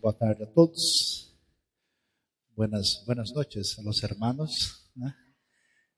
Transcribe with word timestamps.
Boa 0.00 0.12
tarde 0.12 0.44
a 0.44 0.46
todos. 0.46 1.34
Buenas, 2.54 3.02
buenas 3.04 3.32
noches, 3.32 3.76
los 3.78 4.00
hermanos. 4.04 4.88
Né? 4.94 5.12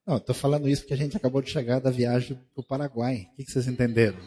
Não, 0.07 0.17
estou 0.17 0.33
falando 0.33 0.67
isso 0.67 0.81
porque 0.81 0.95
a 0.95 0.97
gente 0.97 1.15
acabou 1.15 1.39
de 1.39 1.51
chegar 1.51 1.79
da 1.79 1.91
viagem 1.91 2.35
para 2.35 2.61
o 2.61 2.65
Paraguai. 2.65 3.29
O 3.31 3.35
que, 3.35 3.51
vocês 3.51 3.67
entenderam? 3.67 4.17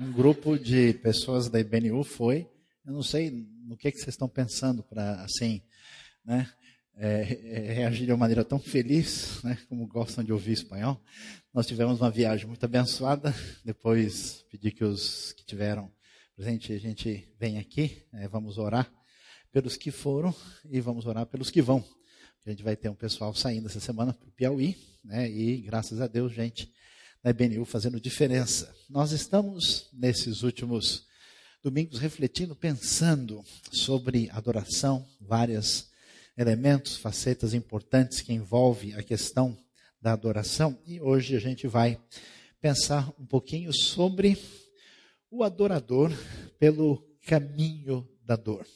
Um 0.00 0.12
grupo 0.12 0.56
de 0.56 0.94
pessoas 0.94 1.48
da 1.48 1.58
IBNU 1.58 2.04
foi. 2.04 2.48
Eu 2.86 2.92
não 2.92 3.02
sei 3.02 3.48
no 3.66 3.76
que, 3.76 3.90
vocês 3.90 4.08
estão 4.08 4.28
pensando 4.28 4.84
para 4.84 5.24
assim, 5.24 5.60
né? 6.24 6.48
É, 6.96 7.22
é, 7.44 7.72
reagir 7.72 8.06
de 8.06 8.12
uma 8.12 8.18
maneira 8.18 8.44
tão 8.44 8.60
feliz, 8.60 9.42
né, 9.42 9.58
como 9.68 9.84
gostam 9.88 10.22
de 10.22 10.32
ouvir 10.32 10.52
espanhol. 10.52 11.02
Nós 11.52 11.66
tivemos 11.66 12.00
uma 12.00 12.10
viagem 12.10 12.46
muito 12.46 12.64
abençoada. 12.64 13.34
Depois 13.64 14.44
pedi 14.48 14.70
que 14.70 14.84
os 14.84 15.32
que 15.32 15.44
tiveram 15.44 15.90
presente 16.36 16.72
a 16.72 16.78
gente 16.78 17.34
venha 17.36 17.60
aqui, 17.60 18.06
é, 18.12 18.28
vamos 18.28 18.58
orar 18.58 18.88
pelos 19.54 19.76
que 19.76 19.92
foram 19.92 20.34
e 20.68 20.80
vamos 20.80 21.06
orar 21.06 21.26
pelos 21.26 21.48
que 21.48 21.62
vão. 21.62 21.84
A 22.44 22.50
gente 22.50 22.64
vai 22.64 22.74
ter 22.74 22.88
um 22.88 22.94
pessoal 22.94 23.32
saindo 23.32 23.68
essa 23.68 23.78
semana 23.78 24.12
para 24.12 24.28
o 24.28 24.32
Piauí, 24.32 24.76
né? 25.04 25.30
E 25.30 25.58
graças 25.58 26.00
a 26.00 26.08
Deus, 26.08 26.32
gente 26.32 26.72
da 27.22 27.30
IBNU 27.30 27.64
fazendo 27.64 28.00
diferença. 28.00 28.74
Nós 28.90 29.12
estamos 29.12 29.88
nesses 29.92 30.42
últimos 30.42 31.06
domingos 31.62 32.00
refletindo, 32.00 32.56
pensando 32.56 33.44
sobre 33.70 34.28
adoração, 34.30 35.06
vários 35.20 35.88
elementos, 36.36 36.96
facetas 36.96 37.54
importantes 37.54 38.22
que 38.22 38.32
envolvem 38.32 38.94
a 38.94 39.04
questão 39.04 39.56
da 40.02 40.12
adoração. 40.14 40.76
E 40.84 41.00
hoje 41.00 41.36
a 41.36 41.40
gente 41.40 41.68
vai 41.68 42.00
pensar 42.60 43.08
um 43.20 43.24
pouquinho 43.24 43.72
sobre 43.72 44.36
o 45.30 45.44
adorador 45.44 46.10
pelo 46.58 46.98
caminho 47.24 48.06
da 48.24 48.34
dor. 48.34 48.66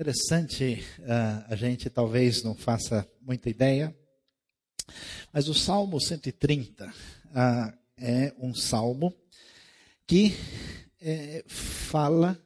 Interessante, 0.00 0.82
uh, 1.00 1.44
a 1.46 1.54
gente 1.54 1.90
talvez 1.90 2.42
não 2.42 2.54
faça 2.54 3.06
muita 3.20 3.50
ideia, 3.50 3.94
mas 5.30 5.46
o 5.46 5.52
Salmo 5.52 6.00
130 6.00 6.86
uh, 6.86 6.90
ah, 7.34 7.74
é 7.98 8.32
um 8.38 8.54
salmo 8.54 9.14
que 10.06 10.34
é, 11.02 11.44
fala 11.46 12.42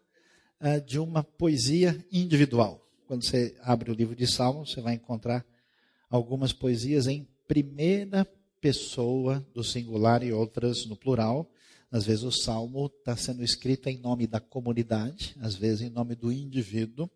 uh, 0.60 0.84
de 0.84 0.98
uma 0.98 1.22
poesia 1.22 2.04
individual. 2.10 2.84
Quando 3.06 3.24
você 3.24 3.56
abre 3.62 3.92
o 3.92 3.94
livro 3.94 4.16
de 4.16 4.26
Salmos, 4.26 4.72
você 4.72 4.80
vai 4.80 4.94
encontrar 4.94 5.46
algumas 6.10 6.52
poesias 6.52 7.06
em 7.06 7.24
primeira 7.46 8.26
pessoa 8.60 9.46
do 9.54 9.62
singular 9.62 10.24
e 10.24 10.32
outras 10.32 10.86
no 10.86 10.96
plural. 10.96 11.48
Às 11.94 12.06
vezes 12.06 12.24
o 12.24 12.32
salmo 12.32 12.86
está 12.86 13.16
sendo 13.16 13.44
escrito 13.44 13.88
em 13.88 13.98
nome 13.98 14.26
da 14.26 14.40
comunidade, 14.40 15.36
às 15.38 15.54
vezes 15.54 15.82
em 15.82 15.90
nome 15.90 16.16
do 16.16 16.32
indivíduo. 16.32 17.08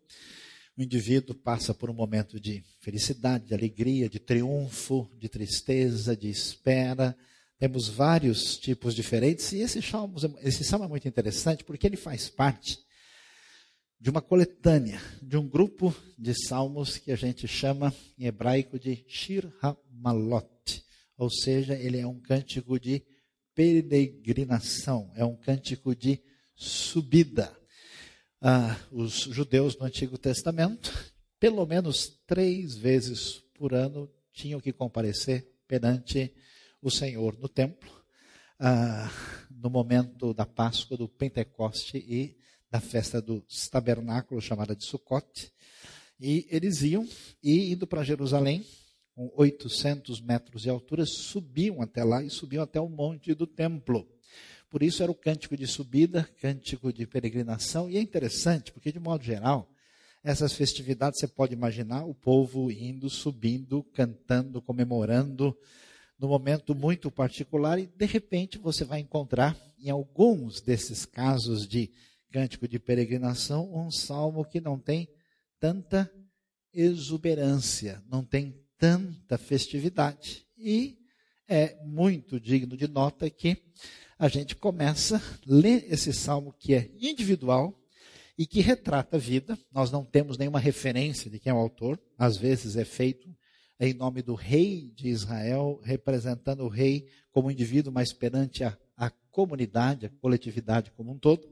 O 0.77 0.81
indivíduo 0.81 1.35
passa 1.35 1.73
por 1.73 1.89
um 1.89 1.93
momento 1.93 2.39
de 2.39 2.63
felicidade, 2.79 3.47
de 3.47 3.53
alegria, 3.53 4.07
de 4.07 4.19
triunfo, 4.19 5.11
de 5.19 5.27
tristeza, 5.27 6.15
de 6.15 6.29
espera. 6.29 7.13
Temos 7.57 7.89
vários 7.89 8.57
tipos 8.57 8.95
diferentes. 8.95 9.51
E 9.51 9.57
esse 9.57 9.81
salmo, 9.81 10.15
esse 10.43 10.63
salmo 10.63 10.85
é 10.85 10.87
muito 10.87 11.09
interessante 11.09 11.61
porque 11.65 11.85
ele 11.85 11.97
faz 11.97 12.29
parte 12.29 12.79
de 13.99 14.09
uma 14.09 14.21
coletânea, 14.21 15.01
de 15.21 15.35
um 15.35 15.45
grupo 15.45 15.93
de 16.17 16.33
salmos 16.33 16.97
que 16.97 17.11
a 17.11 17.17
gente 17.17 17.49
chama 17.49 17.93
em 18.17 18.27
hebraico 18.27 18.79
de 18.79 19.03
Shir 19.09 19.51
HaMalot. 19.61 20.85
Ou 21.17 21.29
seja, 21.29 21.73
ele 21.73 21.99
é 21.99 22.07
um 22.07 22.17
cântico 22.17 22.79
de 22.79 23.03
peregrinação, 23.59 25.11
é 25.15 25.25
um 25.25 25.35
cântico 25.35 25.93
de 25.93 26.23
subida. 26.55 27.53
Ah, 28.41 28.79
os 28.89 29.11
judeus 29.11 29.77
no 29.77 29.85
Antigo 29.85 30.17
Testamento, 30.17 31.13
pelo 31.37 31.65
menos 31.65 32.21
três 32.25 32.77
vezes 32.77 33.43
por 33.53 33.73
ano, 33.73 34.09
tinham 34.31 34.61
que 34.61 34.71
comparecer 34.71 35.45
perante 35.67 36.33
o 36.81 36.89
Senhor 36.89 37.37
no 37.37 37.49
templo, 37.49 37.91
ah, 38.57 39.11
no 39.51 39.69
momento 39.69 40.33
da 40.33 40.45
Páscoa, 40.45 40.95
do 40.95 41.09
Pentecoste 41.09 41.97
e 41.97 42.37
da 42.71 42.79
festa 42.79 43.21
dos 43.21 43.67
tabernáculos, 43.67 44.45
chamada 44.45 44.73
de 44.73 44.85
Sucote. 44.85 45.51
E 46.17 46.47
eles 46.49 46.81
iam, 46.81 47.05
e 47.43 47.73
indo 47.73 47.85
para 47.85 48.05
Jerusalém, 48.05 48.65
com 49.19 49.29
800 49.35 50.21
metros 50.21 50.61
de 50.61 50.69
altura, 50.69 51.05
subiam 51.05 51.81
até 51.81 52.05
lá 52.05 52.23
e 52.23 52.29
subiam 52.29 52.63
até 52.63 52.79
o 52.79 52.87
monte 52.87 53.33
do 53.33 53.45
templo. 53.45 54.07
Por 54.69 54.81
isso 54.81 55.03
era 55.03 55.11
o 55.11 55.15
cântico 55.15 55.57
de 55.57 55.67
subida, 55.67 56.23
cântico 56.39 56.93
de 56.93 57.05
peregrinação, 57.05 57.89
e 57.89 57.97
é 57.97 58.01
interessante, 58.01 58.71
porque 58.71 58.93
de 58.93 58.99
modo 58.99 59.21
geral, 59.21 59.69
essas 60.23 60.53
festividades 60.53 61.19
você 61.19 61.27
pode 61.27 61.53
imaginar 61.53 62.05
o 62.05 62.15
povo 62.15 62.71
indo, 62.71 63.09
subindo, 63.09 63.83
cantando, 63.93 64.61
comemorando, 64.61 65.53
num 66.17 66.29
momento 66.29 66.73
muito 66.73 67.11
particular, 67.11 67.77
e 67.77 67.87
de 67.87 68.05
repente 68.05 68.57
você 68.57 68.85
vai 68.85 69.01
encontrar 69.01 69.53
em 69.77 69.89
alguns 69.89 70.61
desses 70.61 71.05
casos 71.05 71.67
de 71.67 71.91
cântico 72.31 72.69
de 72.69 72.79
peregrinação 72.79 73.69
um 73.75 73.91
salmo 73.91 74.45
que 74.45 74.61
não 74.61 74.79
tem 74.79 75.09
tanta 75.59 76.09
exuberância, 76.73 78.01
não 78.09 78.23
tem 78.23 78.55
tanta 78.79 79.37
festividade. 79.37 80.47
E 80.57 80.97
é 81.47 81.77
muito 81.83 82.39
digno 82.39 82.75
de 82.75 82.87
nota 82.87 83.29
que 83.29 83.57
a 84.17 84.27
gente 84.27 84.55
começa 84.55 85.17
a 85.17 85.21
ler 85.45 85.85
esse 85.91 86.13
salmo 86.13 86.53
que 86.57 86.73
é 86.73 86.89
individual 86.99 87.77
e 88.37 88.47
que 88.47 88.61
retrata 88.61 89.17
a 89.17 89.19
vida. 89.19 89.59
Nós 89.71 89.91
não 89.91 90.05
temos 90.05 90.37
nenhuma 90.37 90.59
referência 90.59 91.29
de 91.29 91.39
quem 91.39 91.51
é 91.51 91.53
o 91.53 91.57
autor, 91.57 91.99
às 92.17 92.37
vezes 92.37 92.75
é 92.75 92.85
feito 92.85 93.29
em 93.79 93.93
nome 93.93 94.21
do 94.21 94.33
rei 94.33 94.91
de 94.95 95.07
Israel, 95.07 95.79
representando 95.83 96.63
o 96.63 96.67
rei 96.67 97.07
como 97.31 97.49
indivíduo, 97.49 97.93
mas 97.93 98.11
perante 98.11 98.63
a, 98.63 98.77
a 98.97 99.09
comunidade, 99.31 100.05
a 100.05 100.09
coletividade 100.09 100.91
como 100.91 101.13
um 101.13 101.17
todo. 101.17 101.47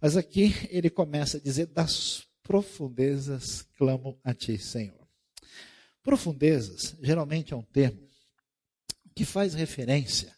Mas 0.00 0.16
aqui 0.16 0.54
ele 0.70 0.88
começa 0.88 1.36
a 1.36 1.40
dizer: 1.40 1.66
Das 1.66 2.26
profundezas 2.42 3.62
clamo 3.76 4.18
a 4.24 4.32
ti, 4.32 4.56
Senhor. 4.58 4.99
Profundezas, 6.02 6.96
geralmente 7.02 7.52
é 7.52 7.56
um 7.56 7.62
termo 7.62 8.00
que 9.14 9.24
faz 9.24 9.52
referência 9.54 10.34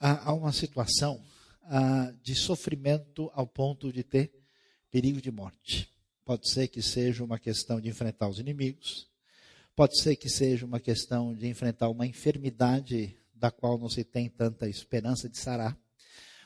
a, 0.00 0.30
a 0.30 0.32
uma 0.32 0.52
situação 0.52 1.22
a, 1.64 2.12
de 2.22 2.34
sofrimento 2.34 3.30
ao 3.34 3.46
ponto 3.46 3.92
de 3.92 4.02
ter 4.02 4.32
perigo 4.90 5.20
de 5.20 5.30
morte. 5.30 5.88
Pode 6.24 6.50
ser 6.50 6.68
que 6.68 6.80
seja 6.80 7.22
uma 7.22 7.38
questão 7.38 7.80
de 7.80 7.88
enfrentar 7.88 8.28
os 8.28 8.38
inimigos, 8.38 9.06
pode 9.74 10.00
ser 10.00 10.16
que 10.16 10.28
seja 10.28 10.64
uma 10.64 10.80
questão 10.80 11.34
de 11.34 11.46
enfrentar 11.46 11.88
uma 11.90 12.06
enfermidade 12.06 13.14
da 13.34 13.50
qual 13.50 13.78
não 13.78 13.90
se 13.90 14.02
tem 14.02 14.30
tanta 14.30 14.68
esperança 14.68 15.28
de 15.28 15.36
sarar, 15.36 15.76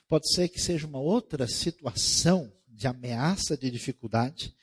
pode 0.09 0.31
ser 0.35 0.49
que 0.49 0.61
seja 0.61 0.87
uma 0.87 0.99
outra 0.99 1.47
situação 1.47 2.53
de 2.69 2.89
ameaça, 2.89 3.57
de 3.57 3.71
dificuldade. 3.71 4.55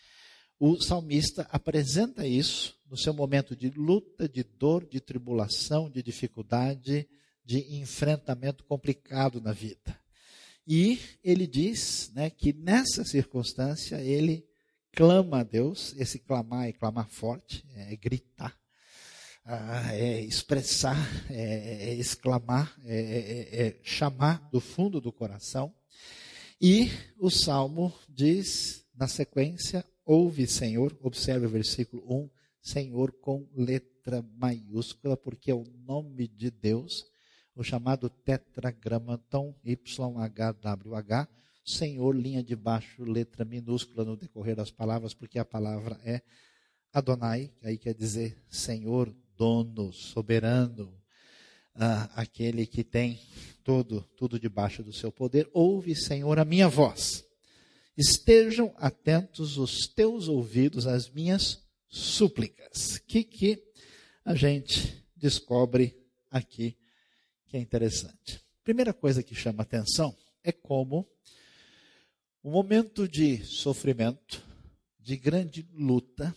O 0.60 0.82
salmista 0.82 1.48
apresenta 1.50 2.28
isso 2.28 2.77
no 2.90 2.98
seu 2.98 3.14
momento 3.14 3.56
de 3.56 3.70
luta, 3.70 4.28
de 4.28 4.44
dor, 4.44 4.86
de 4.86 5.00
tribulação, 5.00 5.90
de 5.90 6.02
dificuldade, 6.02 7.08
de 7.44 7.78
enfrentamento 7.78 8.64
complicado 8.64 9.40
na 9.42 9.52
vida. 9.52 10.00
E 10.66 11.00
ele 11.24 11.48
diz 11.48 12.12
né, 12.14 12.30
que 12.30 12.52
nessa 12.52 13.06
circunstância 13.06 14.02
ele 14.02 14.46
clama 14.92 15.40
a 15.40 15.44
Deus, 15.44 15.94
esse 15.98 16.20
clamar 16.20 16.68
é 16.68 16.74
clamar 16.74 17.08
forte, 17.08 17.64
é 17.76 17.96
gritar, 17.96 18.58
ah, 19.46 19.96
é 19.96 20.20
expressar, 20.20 20.98
é, 21.30 21.90
é 21.90 21.94
exclamar, 21.94 22.76
é, 22.84 22.98
é, 22.98 23.68
é, 23.68 23.80
chamar 23.82 24.50
do 24.52 24.60
fundo 24.60 25.00
do 25.00 25.14
coração. 25.14 25.74
E 26.60 26.90
o 27.18 27.30
salmo 27.30 27.94
diz 28.10 28.84
na 28.94 29.08
sequência: 29.08 29.86
Ouve, 30.04 30.48
Senhor, 30.48 30.98
observe 31.02 31.46
o 31.46 31.50
versículo 31.50 32.04
1, 32.10 32.30
Senhor 32.68 33.14
com 33.14 33.48
letra 33.56 34.22
maiúscula, 34.36 35.16
porque 35.16 35.50
é 35.50 35.56
o 35.56 35.64
nome 35.86 36.28
de 36.28 36.52
Deus, 36.52 37.06
o 37.56 37.64
chamado 37.64 38.10
tetragramaton 38.10 39.56
YHWH, 39.64 41.30
Senhor, 41.64 42.14
linha 42.14 42.44
de 42.44 42.58
baixo, 42.58 43.06
letra 43.06 43.46
minúscula 43.46 44.04
no 44.04 44.18
decorrer 44.18 44.54
das 44.54 44.70
palavras, 44.70 45.14
porque 45.14 45.40
a 45.40 45.46
palavra 45.46 45.98
é 46.04 46.22
Adonai, 46.92 47.54
que 47.58 47.66
aí 47.68 47.78
quer 47.78 47.94
dizer 47.94 48.38
Senhor, 48.50 49.16
dono, 49.38 49.94
soberano, 49.94 50.94
ah, 51.74 52.12
aquele 52.16 52.68
que 52.68 52.84
tem 52.84 53.18
tudo, 53.64 54.02
tudo 54.18 54.38
debaixo 54.38 54.84
do 54.84 54.92
seu 54.92 55.10
poder. 55.10 55.50
Ouve, 55.54 55.96
Senhor, 55.96 56.38
a 56.38 56.44
minha 56.44 56.68
voz. 56.68 57.24
Estejam 57.96 58.74
atentos 58.76 59.58
os 59.58 59.88
teus 59.88 60.28
ouvidos 60.28 60.86
às 60.86 61.10
minhas 61.10 61.66
súplicas. 61.88 62.96
O 62.96 63.04
que, 63.04 63.24
que 63.24 63.64
a 64.24 64.36
gente 64.36 65.04
descobre 65.16 65.98
aqui 66.30 66.78
que 67.46 67.58
é 67.58 67.60
interessante? 67.60 68.42
Primeira 68.64 68.94
coisa 68.94 69.24
que 69.24 69.34
chama 69.34 69.64
atenção 69.64 70.16
é 70.44 70.52
como 70.52 71.08
o 72.44 72.52
momento 72.52 73.08
de 73.08 73.44
sofrimento, 73.44 74.42
de 75.00 75.18
grande 75.18 75.68
luta, 75.74 76.36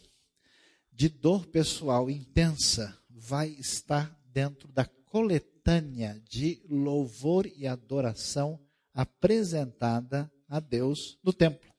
de 0.92 1.08
dor 1.08 1.46
pessoal 1.46 2.10
intensa, 2.10 2.96
vai 3.08 3.48
estar 3.50 4.18
dentro 4.24 4.68
da 4.68 4.84
coletânea 4.84 6.20
de 6.28 6.62
louvor 6.68 7.46
e 7.46 7.66
adoração 7.66 8.60
apresentada 8.92 10.30
a 10.48 10.58
Deus 10.58 11.18
no 11.22 11.32
templo. 11.32 11.69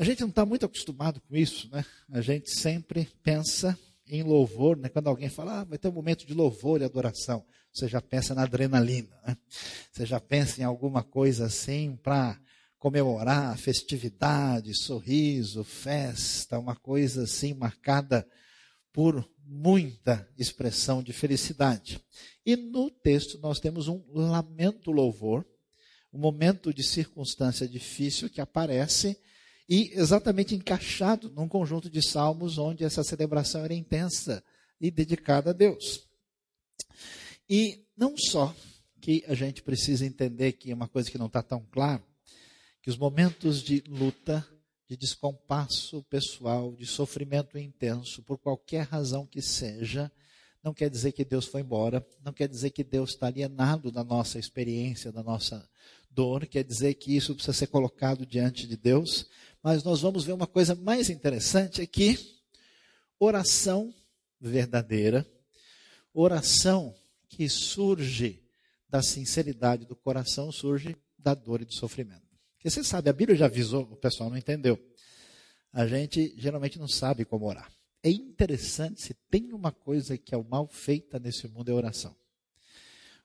A 0.00 0.02
gente 0.02 0.22
não 0.22 0.30
está 0.30 0.46
muito 0.46 0.64
acostumado 0.64 1.20
com 1.20 1.36
isso, 1.36 1.68
né? 1.70 1.84
A 2.10 2.22
gente 2.22 2.50
sempre 2.50 3.06
pensa 3.22 3.78
em 4.06 4.22
louvor, 4.22 4.74
né? 4.74 4.88
Quando 4.88 5.08
alguém 5.08 5.28
fala, 5.28 5.60
ah, 5.60 5.64
vai 5.64 5.76
ter 5.76 5.88
um 5.88 5.92
momento 5.92 6.24
de 6.24 6.32
louvor 6.32 6.80
e 6.80 6.84
adoração, 6.84 7.44
você 7.70 7.86
já 7.86 8.00
pensa 8.00 8.34
na 8.34 8.44
adrenalina, 8.44 9.14
né? 9.26 9.36
Você 9.92 10.06
já 10.06 10.18
pensa 10.18 10.58
em 10.58 10.64
alguma 10.64 11.02
coisa 11.02 11.44
assim 11.44 11.98
para 12.02 12.40
comemorar, 12.78 13.58
festividade, 13.58 14.74
sorriso, 14.74 15.62
festa, 15.62 16.58
uma 16.58 16.74
coisa 16.74 17.24
assim 17.24 17.52
marcada 17.52 18.26
por 18.94 19.30
muita 19.44 20.26
expressão 20.38 21.02
de 21.02 21.12
felicidade. 21.12 22.02
E 22.46 22.56
no 22.56 22.90
texto 22.90 23.38
nós 23.38 23.60
temos 23.60 23.86
um 23.86 24.02
lamento 24.14 24.90
louvor, 24.90 25.44
um 26.10 26.18
momento 26.18 26.72
de 26.72 26.82
circunstância 26.82 27.68
difícil 27.68 28.30
que 28.30 28.40
aparece 28.40 29.20
e 29.70 29.92
exatamente 29.94 30.52
encaixado 30.52 31.30
num 31.30 31.46
conjunto 31.46 31.88
de 31.88 32.02
salmos 32.02 32.58
onde 32.58 32.82
essa 32.82 33.04
celebração 33.04 33.64
era 33.64 33.72
intensa 33.72 34.42
e 34.80 34.90
dedicada 34.90 35.50
a 35.50 35.52
Deus. 35.52 36.08
E 37.48 37.86
não 37.96 38.16
só 38.18 38.52
que 39.00 39.24
a 39.28 39.34
gente 39.34 39.62
precisa 39.62 40.04
entender 40.04 40.54
que 40.54 40.74
uma 40.74 40.88
coisa 40.88 41.08
que 41.08 41.16
não 41.16 41.26
está 41.26 41.40
tão 41.40 41.64
clara, 41.70 42.02
que 42.82 42.90
os 42.90 42.98
momentos 42.98 43.62
de 43.62 43.80
luta, 43.86 44.44
de 44.88 44.96
descompasso 44.96 46.02
pessoal, 46.10 46.74
de 46.74 46.84
sofrimento 46.84 47.56
intenso, 47.56 48.24
por 48.24 48.38
qualquer 48.38 48.86
razão 48.86 49.24
que 49.24 49.40
seja, 49.40 50.10
não 50.64 50.74
quer 50.74 50.90
dizer 50.90 51.12
que 51.12 51.24
Deus 51.24 51.46
foi 51.46 51.60
embora, 51.60 52.04
não 52.24 52.32
quer 52.32 52.48
dizer 52.48 52.70
que 52.70 52.82
Deus 52.82 53.10
está 53.10 53.28
alienado 53.28 53.92
da 53.92 54.02
nossa 54.02 54.36
experiência, 54.36 55.12
da 55.12 55.22
nossa 55.22 55.64
dor, 56.10 56.46
quer 56.46 56.64
dizer 56.64 56.94
que 56.94 57.16
isso 57.16 57.34
precisa 57.34 57.56
ser 57.56 57.68
colocado 57.68 58.26
diante 58.26 58.66
de 58.66 58.76
Deus, 58.76 59.28
mas 59.62 59.82
nós 59.84 60.00
vamos 60.00 60.24
ver 60.24 60.32
uma 60.32 60.46
coisa 60.46 60.74
mais 60.74 61.10
interessante 61.10 61.82
aqui: 61.82 62.18
oração 63.18 63.94
verdadeira, 64.40 65.26
oração 66.12 66.94
que 67.28 67.48
surge 67.48 68.42
da 68.88 69.02
sinceridade 69.02 69.86
do 69.86 69.94
coração, 69.94 70.50
surge 70.50 70.96
da 71.18 71.34
dor 71.34 71.62
e 71.62 71.64
do 71.64 71.74
sofrimento. 71.74 72.28
Porque 72.56 72.68
você 72.68 72.82
sabe, 72.82 73.08
a 73.08 73.12
Bíblia 73.12 73.36
já 73.36 73.46
avisou, 73.46 73.82
o 73.84 73.96
pessoal 73.96 74.28
não 74.28 74.36
entendeu. 74.36 74.78
A 75.72 75.86
gente 75.86 76.34
geralmente 76.36 76.78
não 76.78 76.88
sabe 76.88 77.24
como 77.24 77.46
orar. 77.46 77.70
É 78.02 78.10
interessante, 78.10 79.00
se 79.00 79.14
tem 79.30 79.52
uma 79.52 79.70
coisa 79.70 80.18
que 80.18 80.34
é 80.34 80.42
mal 80.42 80.66
feita 80.66 81.18
nesse 81.18 81.46
mundo 81.46 81.70
é 81.70 81.74
oração. 81.74 82.16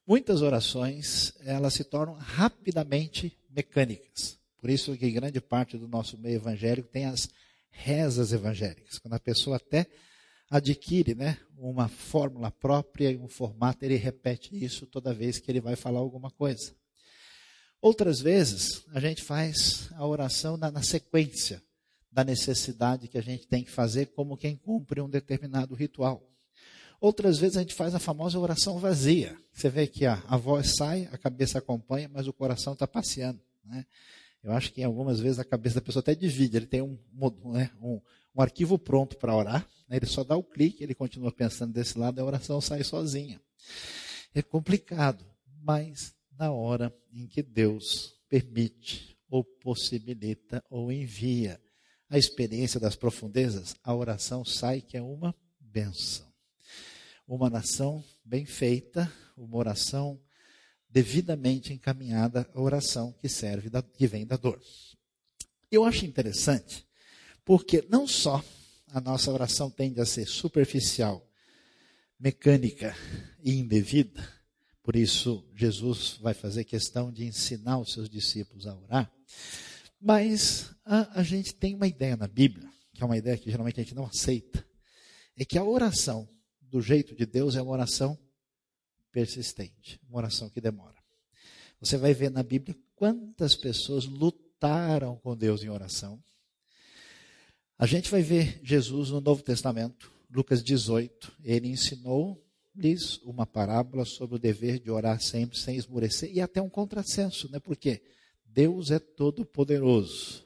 Muitas 0.06 0.42
orações, 0.42 1.34
elas 1.40 1.74
se 1.74 1.84
tornam 1.84 2.14
rapidamente 2.14 3.36
mecânicas. 3.50 4.38
Por 4.65 4.71
isso 4.71 4.97
que 4.97 5.12
grande 5.12 5.39
parte 5.39 5.77
do 5.77 5.88
nosso 5.88 6.17
meio 6.17 6.38
evangélico 6.38 6.88
tem 6.88 7.06
as 7.06 7.29
rezas 7.69 8.33
evangélicas. 8.33 8.97
Quando 8.97 9.13
a 9.13 9.19
pessoa 9.19 9.57
até 9.57 9.85
adquire 10.50 11.13
né, 11.13 11.38
uma 11.56 11.88
fórmula 11.88 12.50
própria 12.50 13.12
um 13.21 13.27
formato, 13.27 13.85
ele 13.85 13.95
repete 13.95 14.50
isso 14.56 14.88
toda 14.88 15.13
vez 15.13 15.38
que 15.38 15.51
ele 15.51 15.62
vai 15.62 15.75
falar 15.75 16.00
alguma 16.00 16.31
coisa. 16.31 16.73
Outras 17.79 18.19
vezes, 18.19 18.83
a 18.91 19.00
gente 19.00 19.21
faz 19.21 19.91
a 19.91 20.03
oração 20.03 20.57
na, 20.57 20.71
na, 20.71 20.81
sequência 20.81 21.62
da 22.12 22.23
necessidade 22.23 23.07
que 23.07 23.19
a 23.19 23.21
gente 23.21 23.45
tem 23.45 23.63
que 23.63 23.69
fazer, 23.69 24.07
como 24.15 24.35
quem 24.35 24.56
cumpre 24.56 25.00
um 25.00 25.07
determinado 25.07 25.75
ritual. 25.75 26.27
Outras 27.00 27.38
vezes, 27.38 27.56
a 27.56 27.59
gente 27.59 27.75
faz 27.75 27.94
a 27.94 28.00
famosa 28.00 28.39
oração 28.39 28.79
vazia. 28.79 29.38
Você 29.53 29.69
vê 29.69 29.85
que 29.85 30.07
a, 30.07 30.23
a 30.27 30.38
voz 30.38 30.73
sai, 30.75 31.07
a 31.12 31.19
cabeça 31.19 31.59
acompanha, 31.59 32.09
mas 32.12 32.27
o 32.27 32.33
coração 32.33 32.73
está 32.73 32.88
passeando. 32.88 33.39
Né? 33.63 33.85
Eu 34.45 34.51
acho 34.51 34.71
que 34.71 34.83
algumas 34.83 35.19
vezes 35.19 35.39
a 35.39 35.44
cabeça 35.44 35.75
da 35.75 35.81
pessoa 35.81 36.01
até 36.01 36.13
divide. 36.13 36.56
Ele 36.56 36.68
tem 36.68 36.80
um, 36.80 37.00
né, 37.51 37.71
um, 37.81 38.00
um 38.36 38.42
arquivo 38.42 38.77
pronto 38.77 39.18
para 39.18 39.36
orar, 39.36 39.68
né? 39.89 39.97
ele 39.97 40.06
só 40.06 40.24
dá 40.24 40.38
o 40.38 40.44
clique, 40.44 40.83
ele 40.83 40.94
continua 40.94 41.31
pensando 41.31 41.74
desse 41.74 41.97
lado, 41.97 42.19
a 42.19 42.24
oração 42.24 42.62
sai 42.62 42.83
sozinha. 42.83 43.42
É 44.36 44.44
complicado, 44.44 45.25
mas 45.63 46.13
na 46.38 46.51
hora 46.51 46.95
em 47.12 47.25
que 47.25 47.42
Deus 47.42 48.13
permite, 48.30 49.18
ou 49.27 49.44
possibilita, 49.44 50.63
ou 50.69 50.91
envia 50.91 51.59
a 52.07 52.15
experiência 52.15 52.80
das 52.80 52.95
profundezas, 52.95 53.75
a 53.83 53.95
oração 53.95 54.45
sai 54.45 54.80
que 54.80 54.95
é 54.95 55.01
uma 55.01 55.33
benção. 55.59 56.31
Uma 57.27 57.45
oração 57.45 58.03
bem 58.24 58.45
feita, 58.45 59.12
uma 59.36 59.57
oração 59.57 60.21
devidamente 60.95 61.74
encaminhada, 61.74 62.50
a 62.53 62.62
oração 62.62 63.13
que 63.19 63.27
serve, 63.27 63.69
da, 63.69 63.81
que 63.81 64.07
vem 64.07 64.25
da 64.25 64.38
dor. 64.38 64.62
Eu 65.69 65.83
acho 65.83 66.06
interessante, 66.06 66.88
porque 67.44 67.86
não 67.89 68.07
só 68.07 68.42
a 68.88 69.01
nossa 69.01 69.30
oração 69.30 69.69
tende 69.69 70.00
a 70.00 70.06
ser 70.06 70.25
superficial, 70.25 71.30
mecânica 72.18 72.95
e 73.44 73.56
indevida, 73.56 74.25
por 74.81 74.95
isso, 74.95 75.45
Jesus 75.53 76.18
vai 76.21 76.33
fazer 76.33 76.63
questão 76.63 77.12
de 77.12 77.25
ensinar 77.25 77.77
os 77.77 77.91
seus 77.91 78.07
discípulos 78.09 78.65
a 78.65 78.74
orar. 78.74 79.12
Mas 80.00 80.71
a, 80.86 81.19
a, 81.19 81.24
gente 81.24 81.56
tem 81.56 81.75
uma 81.75 81.88
ideia 81.88 82.15
na 82.15 82.27
Bíblia, 82.27 82.69
que 82.94 83.03
é 83.03 83.06
uma 83.06 83.18
ideia 83.18 83.38
que 83.38 83.50
geralmente 83.50 83.81
a 83.81 83.83
gente 83.83 83.95
não 83.95 84.06
aceita, 84.06 84.65
é 85.36 85.44
que 85.44 85.57
a 85.57 85.63
oração 85.63 86.30
do 86.62 86.80
jeito 86.80 87.13
de 87.13 87.25
Deus 87.25 87.57
é 87.57 87.62
uma 87.62 87.71
oração 87.71 88.18
persistente, 89.15 89.97
uma 90.09 90.17
oração 90.17 90.50
que 90.50 90.59
demora. 90.59 90.97
Você 91.79 91.95
vai 91.95 92.13
ver 92.13 92.29
na 92.29 92.44
Bíblia 92.44 92.77
quantas 92.97 93.56
pessoas 93.56 94.03
lutaram 94.03 95.15
com 95.15 95.38
Deus 95.38 95.63
em 95.63 95.69
oração. 95.69 96.21
A 97.79 97.85
gente 97.85 98.12
vai 98.12 98.21
ver 98.21 98.59
Jesus 98.62 99.12
no 99.12 99.21
Novo 99.21 99.41
Testamento, 99.41 100.12
Lucas 100.29 100.62
18, 100.62 101.31
ele 101.45 101.69
ensinou 101.69 102.45
lhes 102.75 103.17
uma 103.19 103.45
parábola 103.45 104.03
sobre 104.03 104.35
o 104.35 104.39
dever 104.39 104.79
de 104.79 104.91
orar 104.91 105.21
sempre 105.21 105.57
sem 105.57 105.77
esmorecer 105.77 106.29
e 106.33 106.41
até 106.41 106.62
um 106.62 106.69
contrassenso, 106.69 107.50
né? 107.50 107.57
Porque 107.57 108.03
Deus 108.45 108.91
é 108.91 109.00
todo 109.00 109.45
poderoso. 109.45 110.44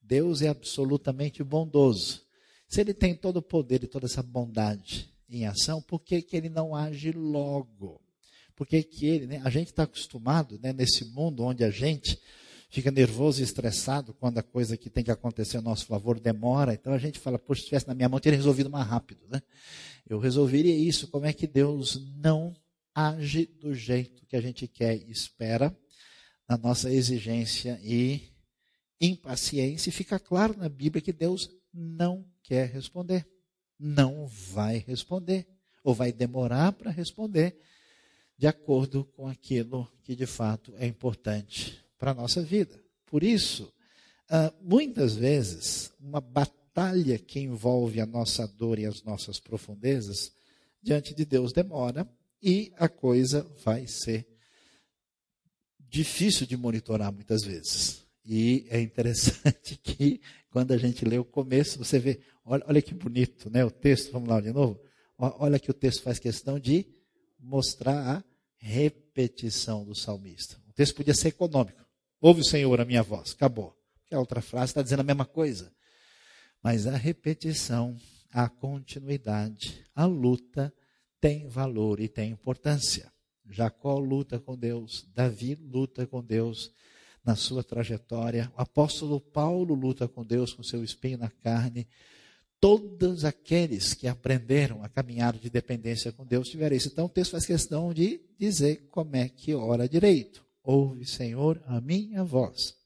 Deus 0.00 0.42
é 0.42 0.48
absolutamente 0.48 1.42
bondoso. 1.42 2.24
Se 2.68 2.80
ele 2.80 2.94
tem 2.94 3.16
todo 3.16 3.38
o 3.38 3.42
poder 3.42 3.82
e 3.82 3.88
toda 3.88 4.06
essa 4.06 4.22
bondade 4.22 5.15
em 5.28 5.46
ação, 5.46 5.82
por 5.82 6.00
que, 6.00 6.22
que 6.22 6.36
ele 6.36 6.48
não 6.48 6.74
age 6.74 7.12
logo? 7.12 8.00
Por 8.54 8.66
que, 8.66 8.82
que 8.82 9.06
ele, 9.06 9.26
né? 9.26 9.40
A 9.44 9.50
gente 9.50 9.68
está 9.68 9.82
acostumado, 9.82 10.58
né, 10.60 10.72
nesse 10.72 11.04
mundo 11.04 11.42
onde 11.42 11.62
a 11.62 11.70
gente 11.70 12.18
fica 12.68 12.90
nervoso 12.90 13.40
e 13.40 13.44
estressado 13.44 14.12
quando 14.14 14.38
a 14.38 14.42
coisa 14.42 14.76
que 14.76 14.90
tem 14.90 15.04
que 15.04 15.10
acontecer 15.10 15.58
a 15.58 15.62
nosso 15.62 15.86
favor 15.86 16.18
demora. 16.18 16.74
Então 16.74 16.92
a 16.92 16.98
gente 16.98 17.18
fala, 17.18 17.38
poxa, 17.38 17.60
se 17.60 17.64
estivesse 17.64 17.88
na 17.88 17.94
minha 17.94 18.08
mão, 18.08 18.20
teria 18.20 18.36
resolvido 18.36 18.70
mais 18.70 18.86
rápido. 18.86 19.20
Né? 19.28 19.42
Eu 20.08 20.18
resolveria 20.18 20.74
isso. 20.74 21.08
Como 21.08 21.26
é 21.26 21.32
que 21.32 21.46
Deus 21.46 22.02
não 22.16 22.54
age 22.94 23.46
do 23.46 23.74
jeito 23.74 24.26
que 24.26 24.36
a 24.36 24.40
gente 24.40 24.66
quer 24.66 24.96
e 24.96 25.10
espera, 25.10 25.76
na 26.48 26.56
nossa 26.56 26.90
exigência 26.90 27.78
e 27.82 28.22
impaciência? 29.00 29.90
E 29.90 29.92
fica 29.92 30.18
claro 30.18 30.56
na 30.56 30.68
Bíblia 30.68 31.02
que 31.02 31.12
Deus 31.12 31.50
não 31.72 32.24
quer 32.42 32.68
responder. 32.68 33.26
Não 33.78 34.26
vai 34.26 34.78
responder. 34.86 35.46
Ou 35.82 35.94
vai 35.94 36.12
demorar 36.12 36.72
para 36.72 36.90
responder 36.90 37.56
de 38.38 38.46
acordo 38.46 39.04
com 39.16 39.26
aquilo 39.26 39.90
que 40.02 40.14
de 40.14 40.26
fato 40.26 40.74
é 40.76 40.86
importante 40.86 41.82
para 41.98 42.10
a 42.10 42.14
nossa 42.14 42.42
vida. 42.42 42.78
Por 43.06 43.22
isso, 43.22 43.72
ah, 44.28 44.52
muitas 44.60 45.14
vezes, 45.14 45.92
uma 46.00 46.20
batalha 46.20 47.18
que 47.18 47.40
envolve 47.40 48.00
a 48.00 48.06
nossa 48.06 48.46
dor 48.46 48.78
e 48.78 48.86
as 48.86 49.02
nossas 49.02 49.40
profundezas, 49.40 50.32
diante 50.82 51.14
de 51.14 51.24
Deus 51.24 51.52
demora 51.52 52.08
e 52.42 52.72
a 52.76 52.88
coisa 52.88 53.42
vai 53.64 53.86
ser 53.86 54.26
difícil 55.78 56.46
de 56.46 56.56
monitorar 56.56 57.12
muitas 57.12 57.42
vezes. 57.42 58.05
E 58.26 58.66
é 58.70 58.80
interessante 58.80 59.76
que, 59.84 60.20
quando 60.50 60.72
a 60.72 60.76
gente 60.76 61.04
lê 61.04 61.16
o 61.16 61.24
começo, 61.24 61.78
você 61.78 61.98
vê, 61.98 62.20
olha, 62.44 62.64
olha 62.66 62.82
que 62.82 62.92
bonito, 62.92 63.48
né? 63.48 63.64
O 63.64 63.70
texto, 63.70 64.10
vamos 64.10 64.28
lá 64.28 64.40
de 64.40 64.52
novo. 64.52 64.80
Olha 65.16 65.58
que 65.58 65.70
o 65.70 65.74
texto 65.74 66.02
faz 66.02 66.18
questão 66.18 66.58
de 66.58 66.84
mostrar 67.38 68.16
a 68.16 68.24
repetição 68.56 69.84
do 69.84 69.94
salmista. 69.94 70.60
O 70.68 70.72
texto 70.72 70.96
podia 70.96 71.14
ser 71.14 71.28
econômico. 71.28 71.86
Ouve 72.20 72.40
o 72.40 72.44
Senhor 72.44 72.80
a 72.80 72.84
minha 72.84 73.02
voz. 73.02 73.32
Acabou. 73.32 73.74
Porque 74.00 74.14
a 74.14 74.18
outra 74.18 74.42
frase 74.42 74.70
está 74.70 74.82
dizendo 74.82 75.00
a 75.00 75.04
mesma 75.04 75.24
coisa. 75.24 75.72
Mas 76.62 76.86
a 76.86 76.96
repetição, 76.96 77.96
a 78.32 78.48
continuidade, 78.48 79.84
a 79.94 80.04
luta 80.04 80.74
tem 81.20 81.46
valor 81.46 82.00
e 82.00 82.08
tem 82.08 82.32
importância. 82.32 83.10
Jacó 83.48 83.98
luta 83.98 84.40
com 84.40 84.56
Deus, 84.56 85.06
Davi 85.14 85.54
luta 85.54 86.06
com 86.06 86.22
Deus. 86.22 86.72
Na 87.26 87.34
sua 87.34 87.64
trajetória. 87.64 88.50
O 88.56 88.62
apóstolo 88.62 89.20
Paulo 89.20 89.74
luta 89.74 90.06
com 90.06 90.24
Deus 90.24 90.54
com 90.54 90.62
seu 90.62 90.84
espinho 90.84 91.18
na 91.18 91.28
carne. 91.28 91.88
Todos 92.60 93.24
aqueles 93.24 93.92
que 93.92 94.06
aprenderam 94.06 94.82
a 94.84 94.88
caminhar 94.88 95.36
de 95.36 95.50
dependência 95.50 96.12
com 96.12 96.24
Deus 96.24 96.48
tiveram 96.48 96.76
isso. 96.76 96.88
Então 96.88 97.06
o 97.06 97.10
texto 97.10 97.32
faz 97.32 97.44
questão 97.44 97.92
de 97.92 98.20
dizer 98.38 98.86
como 98.90 99.16
é 99.16 99.28
que 99.28 99.52
ora 99.54 99.88
direito. 99.88 100.46
Ouve, 100.62 101.04
Senhor, 101.04 101.60
a 101.66 101.80
minha 101.80 102.22
voz. 102.22 102.76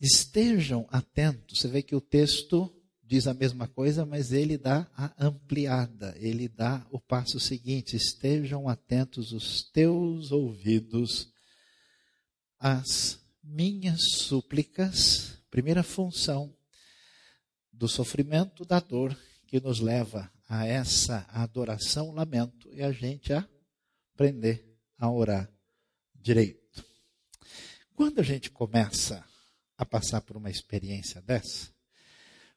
Estejam 0.00 0.86
atentos. 0.90 1.60
Você 1.60 1.68
vê 1.68 1.82
que 1.82 1.94
o 1.94 2.00
texto 2.00 2.72
diz 3.02 3.26
a 3.26 3.34
mesma 3.34 3.68
coisa, 3.68 4.04
mas 4.04 4.32
ele 4.32 4.56
dá 4.56 4.88
a 4.96 5.12
ampliada, 5.18 6.14
ele 6.18 6.48
dá 6.48 6.84
o 6.90 6.98
passo 6.98 7.38
seguinte: 7.38 7.96
estejam 7.96 8.68
atentos 8.68 9.32
os 9.32 9.62
teus 9.70 10.32
ouvidos 10.32 11.30
às 12.60 13.18
minhas 13.42 14.02
súplicas. 14.12 15.38
Primeira 15.50 15.82
função 15.82 16.54
do 17.72 17.88
sofrimento, 17.88 18.64
da 18.64 18.78
dor, 18.78 19.18
que 19.46 19.58
nos 19.58 19.80
leva 19.80 20.30
a 20.48 20.66
essa 20.66 21.26
adoração, 21.30 22.12
lamento, 22.12 22.68
e 22.72 22.82
a 22.82 22.92
gente 22.92 23.32
aprender 24.12 24.64
a 24.98 25.10
orar 25.10 25.50
direito. 26.14 26.84
Quando 27.94 28.20
a 28.20 28.22
gente 28.22 28.50
começa 28.50 29.24
a 29.76 29.84
passar 29.84 30.20
por 30.20 30.36
uma 30.36 30.50
experiência 30.50 31.22
dessa, 31.22 31.72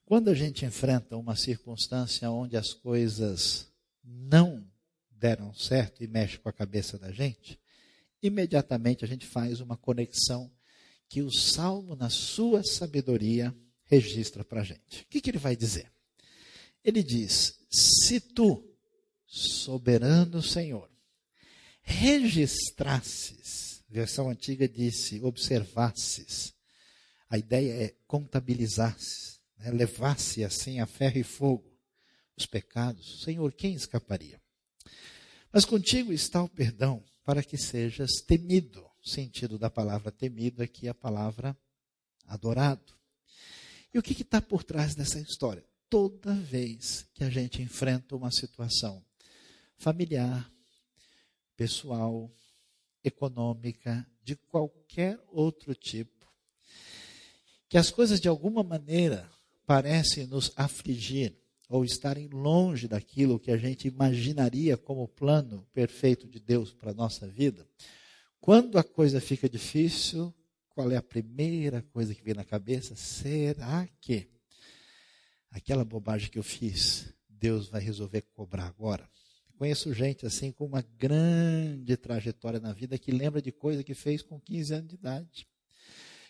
quando 0.06 0.30
a 0.30 0.34
gente 0.34 0.66
enfrenta 0.66 1.16
uma 1.16 1.36
circunstância 1.36 2.30
onde 2.30 2.58
as 2.58 2.74
coisas 2.74 3.72
não 4.04 4.70
deram 5.10 5.54
certo 5.54 6.04
e 6.04 6.08
mexe 6.08 6.38
com 6.38 6.50
a 6.50 6.54
cabeça 6.54 7.00
da 7.00 7.12
gente, 7.12 7.60
imediatamente 8.24 9.06
a 9.06 9.08
gente 9.08 9.26
faz 9.26 9.60
uma 9.60 9.78
conexão 9.78 10.52
que 11.10 11.22
o 11.22 11.32
Salmo, 11.32 11.96
na 11.96 12.10
sua 12.10 12.64
sabedoria, 12.64 13.56
registra 13.84 14.44
para 14.44 14.62
a 14.62 14.64
gente. 14.64 15.04
O 15.04 15.08
que, 15.10 15.22
que 15.22 15.30
ele 15.30 15.38
vai 15.38 15.56
dizer? 15.56 15.92
Ele 16.84 17.04
diz: 17.04 17.60
Se 17.70 18.20
tu, 18.20 18.68
soberano 19.28 20.42
Senhor, 20.42 20.90
registrasses, 21.82 23.84
versão 23.90 24.30
antiga 24.30 24.68
disse, 24.68 25.22
observasses, 25.22 26.54
a 27.30 27.38
ideia 27.38 27.86
é 27.86 27.96
contabilizasses 28.08 29.34
né, 29.64 29.72
levasse 29.72 30.44
assim 30.44 30.80
a 30.80 30.86
ferro 30.86 31.18
e 31.18 31.24
fogo 31.24 31.72
os 32.36 32.46
pecados, 32.46 33.22
Senhor, 33.22 33.52
quem 33.54 33.74
escaparia? 33.74 34.42
Mas 35.52 35.66
contigo 35.66 36.12
está 36.12 36.42
o 36.42 36.50
perdão 36.50 37.04
para 37.24 37.44
que 37.44 37.58
sejas 37.58 38.22
temido. 38.26 38.86
O 39.06 39.10
sentido 39.10 39.58
da 39.58 39.70
palavra 39.70 40.12
temido 40.12 40.62
aqui 40.62 40.88
é 40.88 40.90
a 40.90 40.94
palavra 40.94 41.58
adorado. 42.26 42.94
E 43.94 44.00
o 44.00 44.04
que 44.04 44.22
está 44.22 44.42
por 44.42 44.64
trás 44.64 44.96
dessa 44.96 45.20
história? 45.20 45.64
Toda 45.90 46.34
vez 46.34 47.06
que 47.14 47.24
a 47.24 47.30
gente 47.30 47.62
enfrenta 47.62 48.16
uma 48.16 48.32
situação 48.32 49.06
familiar, 49.78 50.52
pessoal, 51.56 52.32
econômica, 53.04 54.08
de 54.24 54.36
qualquer 54.36 55.20
outro 55.28 55.76
tipo, 55.76 56.28
que 57.68 57.78
as 57.78 57.92
coisas 57.92 58.20
de 58.20 58.28
alguma 58.28 58.64
maneira 58.64 59.30
parecem 59.66 60.26
nos 60.26 60.52
afligir 60.56 61.36
ou 61.74 61.84
estarem 61.84 62.28
longe 62.28 62.88
daquilo 62.88 63.40
que 63.40 63.50
a 63.50 63.58
gente 63.58 63.88
imaginaria 63.88 64.78
como 64.78 65.08
plano 65.08 65.68
perfeito 65.74 66.28
de 66.28 66.40
Deus 66.40 66.72
para 66.72 66.92
a 66.92 66.94
nossa 66.94 67.28
vida, 67.28 67.68
quando 68.40 68.78
a 68.78 68.84
coisa 68.84 69.20
fica 69.20 69.50
difícil, 69.50 70.32
qual 70.70 70.92
é 70.92 70.98
a 70.98 71.02
primeira 71.02 71.82
coisa 71.82 72.14
que 72.14 72.22
vem 72.22 72.36
na 72.36 72.44
cabeça? 72.44 72.96
Será 72.96 73.88
que 74.00 74.30
aquela 75.50 75.84
bobagem 75.84 76.30
que 76.30 76.38
eu 76.38 76.44
fiz, 76.44 77.12
Deus 77.28 77.70
vai 77.70 77.82
resolver 77.82 78.22
cobrar 78.36 78.68
agora? 78.68 79.10
Conheço 79.58 79.92
gente 79.96 80.28
assim 80.28 80.52
com 80.52 80.68
uma 80.68 80.84
grande 80.96 81.98
trajetória 81.98 82.60
na 82.60 82.72
vida 82.72 83.00
que 83.00 83.12
lembra 83.12 83.42
de 83.42 83.52
coisa 83.52 83.84
que 83.84 83.96
fez 83.96 84.22
com 84.22 84.40
15 84.40 84.76
anos 84.76 84.90
de 84.90 84.96
idade, 84.96 85.48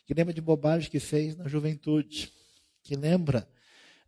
que 0.05 0.13
lembra 0.13 0.33
de 0.33 0.39
bobagem 0.39 0.89
que 0.89 1.01
fez 1.01 1.35
na 1.35 1.49
juventude 1.49 2.31
que 2.81 2.95
lembra 2.95 3.45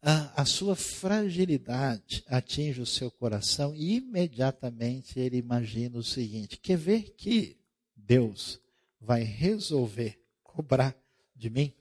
a, 0.08 0.46
sua 0.46 0.76
fragilidade 0.76 2.24
atinge 2.28 2.80
o 2.80 2.86
seu 2.86 3.10
coração 3.10 3.74
e 3.76 3.96
imediatamente 3.96 5.20
ele 5.20 5.38
imagina 5.38 5.98
o 5.98 6.04
seguinte: 6.04 6.58
quer 6.58 6.78
ver 6.78 7.16
que 7.18 7.58
Deus 7.96 8.60
vai 9.02 9.24
resolver 9.24 10.22
cobrar 10.44 10.96
de 11.36 11.50
mim 11.50 11.74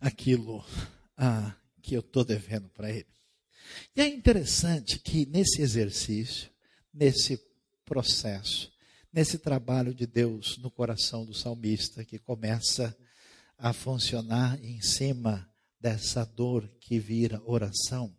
aquilo 0.00 0.64
ah, 1.16 1.56
que 1.82 1.96
eu 1.96 2.00
estou 2.00 2.24
devendo 2.24 2.68
para 2.68 2.88
ele? 2.88 3.08
E 3.96 4.00
é 4.00 4.06
interessante 4.06 5.00
que 5.00 5.26
nesse 5.26 5.62
exercício, 5.62 6.50
nesse 6.94 7.40
processo, 7.84 8.72
nesse 9.12 9.38
trabalho 9.38 9.92
de 9.92 10.06
Deus 10.06 10.56
no 10.58 10.70
coração 10.70 11.24
do 11.24 11.34
salmista, 11.34 12.04
que 12.04 12.16
começa 12.16 12.96
a 13.58 13.72
funcionar 13.72 14.56
em 14.64 14.80
cima 14.80 15.49
dessa 15.80 16.24
dor 16.24 16.68
que 16.80 16.98
vira 16.98 17.42
oração, 17.44 18.14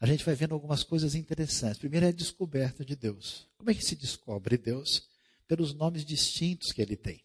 a 0.00 0.06
gente 0.06 0.24
vai 0.24 0.34
vendo 0.34 0.54
algumas 0.54 0.84
coisas 0.84 1.14
interessantes. 1.14 1.78
Primeiro 1.78 2.06
é 2.06 2.10
a 2.10 2.12
descoberta 2.12 2.84
de 2.84 2.94
Deus. 2.94 3.48
Como 3.56 3.70
é 3.70 3.74
que 3.74 3.84
se 3.84 3.96
descobre 3.96 4.56
Deus? 4.56 5.08
Pelos 5.46 5.74
nomes 5.74 6.04
distintos 6.04 6.72
que 6.72 6.80
ele 6.80 6.96
tem. 6.96 7.20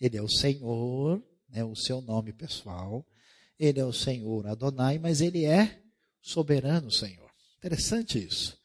Ele 0.00 0.16
é 0.16 0.22
o 0.22 0.28
Senhor, 0.28 1.22
né, 1.48 1.64
o 1.64 1.76
seu 1.76 2.00
nome 2.00 2.32
pessoal. 2.32 3.06
Ele 3.58 3.78
é 3.78 3.84
o 3.84 3.92
Senhor 3.92 4.46
Adonai, 4.46 4.98
mas 4.98 5.20
ele 5.20 5.44
é 5.44 5.80
soberano 6.20 6.90
Senhor. 6.90 7.30
Interessante 7.58 8.18
isso. 8.18 8.58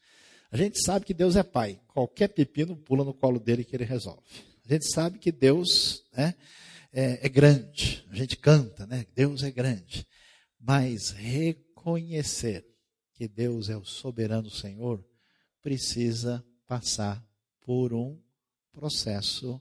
A 0.50 0.56
gente 0.56 0.82
sabe 0.84 1.04
que 1.04 1.14
Deus 1.14 1.36
é 1.36 1.42
Pai. 1.42 1.80
Qualquer 1.88 2.28
pepino 2.28 2.76
pula 2.76 3.04
no 3.04 3.14
colo 3.14 3.38
dele 3.38 3.64
que 3.64 3.74
ele 3.74 3.84
resolve. 3.84 4.22
A 4.68 4.72
gente 4.72 4.92
sabe 4.92 5.18
que 5.18 5.30
Deus 5.30 6.04
né, 6.12 6.34
é, 6.92 7.26
é 7.26 7.28
grande, 7.28 8.04
a 8.10 8.14
gente 8.14 8.36
canta, 8.36 8.86
né? 8.86 9.04
Deus 9.14 9.42
é 9.42 9.50
grande. 9.50 10.06
Mas 10.66 11.10
reconhecer 11.10 12.66
que 13.12 13.28
Deus 13.28 13.68
é 13.68 13.76
o 13.76 13.84
soberano 13.84 14.48
Senhor 14.48 15.04
precisa 15.60 16.42
passar 16.66 17.22
por 17.60 17.92
um 17.92 18.18
processo 18.72 19.60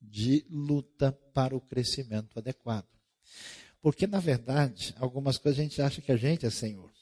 de 0.00 0.44
luta 0.50 1.12
para 1.32 1.56
o 1.56 1.60
crescimento 1.60 2.40
adequado. 2.40 2.88
Porque, 3.80 4.04
na 4.04 4.18
verdade, 4.18 4.92
algumas 4.98 5.38
coisas 5.38 5.60
a 5.60 5.62
gente 5.62 5.80
acha 5.80 6.02
que 6.02 6.10
a 6.10 6.16
gente 6.16 6.44
é 6.44 6.50
Senhor. 6.50 6.92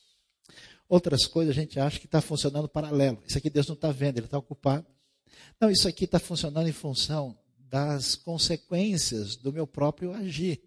Outras 0.87 1.27
coisas 1.27 1.57
a 1.57 1.61
gente 1.61 1.81
acha 1.81 1.99
que 1.99 2.07
está 2.07 2.21
funcionando 2.21 2.69
paralelo. 2.69 3.23
Isso 3.27 3.39
aqui 3.39 3.49
Deus 3.49 3.67
não 3.67 3.75
está 3.75 3.91
vendo, 3.91 4.19
Ele 4.19 4.27
está 4.27 4.37
ocupado. 4.37 4.87
Não, 5.59 5.71
isso 5.71 5.89
aqui 5.89 6.05
está 6.05 6.19
funcionando 6.19 6.69
em 6.69 6.73
função 6.73 7.39
das 7.59 8.17
consequências 8.17 9.37
do 9.37 9.51
meu 9.51 9.67
próprio 9.67 10.13
agir. 10.13 10.63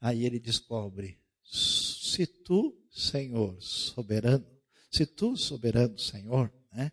Aí 0.00 0.24
ele 0.24 0.38
descobre: 0.38 1.18
se 2.12 2.26
tu, 2.26 2.76
Senhor, 2.90 3.56
soberano, 3.60 4.46
se 4.90 5.06
tu, 5.06 5.36
soberano 5.36 5.98
Senhor, 5.98 6.52
né, 6.72 6.92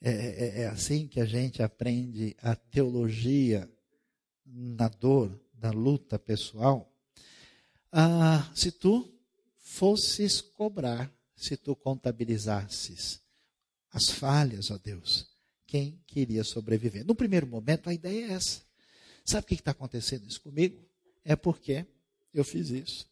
é, 0.00 0.10
é, 0.10 0.60
é 0.62 0.66
assim 0.66 1.06
que 1.08 1.20
a 1.20 1.24
gente 1.24 1.62
aprende 1.62 2.36
a 2.42 2.54
teologia 2.54 3.70
na 4.44 4.88
dor, 4.88 5.40
na 5.58 5.70
luta 5.70 6.18
pessoal. 6.18 6.92
Ah, 7.90 8.50
se 8.54 8.70
tu 8.70 9.10
fosses 9.56 10.40
cobrar, 10.40 11.12
se 11.34 11.56
tu 11.56 11.74
contabilizasses 11.74 13.20
as 13.90 14.10
falhas, 14.10 14.70
ó 14.70 14.78
Deus, 14.78 15.26
quem 15.66 16.02
queria 16.06 16.44
sobreviver? 16.44 17.04
No 17.06 17.14
primeiro 17.14 17.46
momento, 17.46 17.88
a 17.88 17.94
ideia 17.94 18.26
é 18.26 18.32
essa. 18.32 18.62
Sabe 19.24 19.44
o 19.44 19.46
que 19.46 19.54
está 19.54 19.70
acontecendo 19.70 20.26
isso 20.28 20.40
comigo? 20.40 20.84
É 21.24 21.34
porque 21.34 21.86
eu 22.32 22.44
fiz 22.44 22.70
isso. 22.70 23.08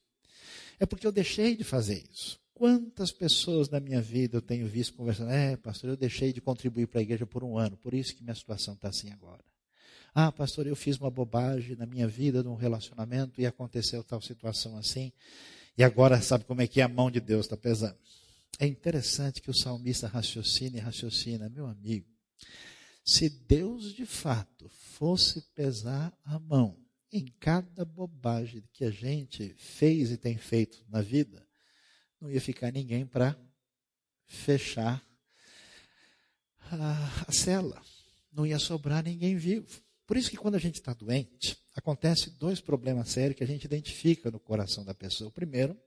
É 0.78 0.86
porque 0.86 1.06
eu 1.06 1.12
deixei 1.12 1.56
de 1.56 1.64
fazer 1.64 2.04
isso. 2.12 2.40
Quantas 2.54 3.10
pessoas 3.10 3.68
na 3.68 3.80
minha 3.80 4.00
vida 4.00 4.36
eu 4.36 4.42
tenho 4.42 4.66
visto 4.66 4.94
conversando, 4.94 5.30
é, 5.30 5.56
pastor, 5.56 5.90
eu 5.90 5.96
deixei 5.96 6.32
de 6.32 6.40
contribuir 6.40 6.86
para 6.86 7.00
a 7.00 7.02
igreja 7.02 7.26
por 7.26 7.42
um 7.42 7.58
ano, 7.58 7.76
por 7.76 7.92
isso 7.94 8.14
que 8.14 8.22
minha 8.22 8.34
situação 8.34 8.74
está 8.74 8.88
assim 8.88 9.10
agora. 9.10 9.42
Ah, 10.14 10.30
pastor, 10.30 10.66
eu 10.66 10.76
fiz 10.76 10.98
uma 10.98 11.10
bobagem 11.10 11.74
na 11.74 11.86
minha 11.86 12.06
vida, 12.06 12.42
num 12.42 12.54
relacionamento, 12.54 13.40
e 13.40 13.46
aconteceu 13.46 14.04
tal 14.04 14.20
situação 14.20 14.76
assim, 14.76 15.10
e 15.76 15.82
agora 15.82 16.20
sabe 16.20 16.44
como 16.44 16.60
é 16.60 16.66
que 16.66 16.80
é? 16.80 16.84
a 16.84 16.88
mão 16.88 17.10
de 17.10 17.18
Deus 17.18 17.46
está 17.46 17.56
pesando. 17.56 17.96
É 18.58 18.66
interessante 18.66 19.40
que 19.40 19.50
o 19.50 19.54
salmista 19.54 20.06
raciocina 20.06 20.76
e 20.76 20.80
raciocina, 20.80 21.48
meu 21.48 21.66
amigo, 21.66 22.06
se 23.04 23.28
Deus 23.28 23.94
de 23.94 24.04
fato 24.04 24.68
fosse 24.68 25.40
pesar 25.54 26.12
a 26.24 26.38
mão 26.38 26.76
em 27.12 27.26
cada 27.38 27.84
bobagem 27.84 28.64
que 28.72 28.84
a 28.84 28.90
gente 28.90 29.54
fez 29.58 30.10
e 30.10 30.16
tem 30.16 30.38
feito 30.38 30.82
na 30.88 31.02
vida, 31.02 31.46
não 32.20 32.30
ia 32.30 32.40
ficar 32.40 32.72
ninguém 32.72 33.04
para 33.04 33.36
fechar 34.26 35.04
a, 36.58 37.24
a 37.28 37.32
cela. 37.32 37.82
Não 38.32 38.46
ia 38.46 38.58
sobrar 38.58 39.04
ninguém 39.04 39.36
vivo. 39.36 39.68
Por 40.06 40.16
isso 40.16 40.30
que 40.30 40.36
quando 40.36 40.54
a 40.54 40.58
gente 40.58 40.76
está 40.76 40.94
doente, 40.94 41.56
acontece 41.74 42.30
dois 42.30 42.60
problemas 42.60 43.10
sérios 43.10 43.36
que 43.36 43.44
a 43.44 43.46
gente 43.46 43.64
identifica 43.64 44.30
no 44.30 44.40
coração 44.40 44.84
da 44.84 44.94
pessoa. 44.94 45.28
O 45.28 45.32
primeiro 45.32 45.78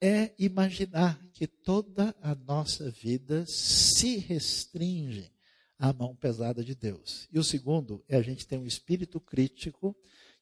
é 0.00 0.32
imaginar 0.38 1.18
que 1.32 1.46
toda 1.46 2.14
a 2.20 2.34
nossa 2.34 2.90
vida 2.90 3.46
se 3.46 4.18
restringe 4.18 5.32
à 5.78 5.92
mão 5.92 6.14
pesada 6.14 6.62
de 6.62 6.74
Deus. 6.74 7.26
E 7.32 7.38
o 7.38 7.44
segundo 7.44 8.04
é 8.08 8.16
a 8.16 8.22
gente 8.22 8.46
ter 8.46 8.58
um 8.58 8.66
espírito 8.66 9.18
crítico 9.20 9.96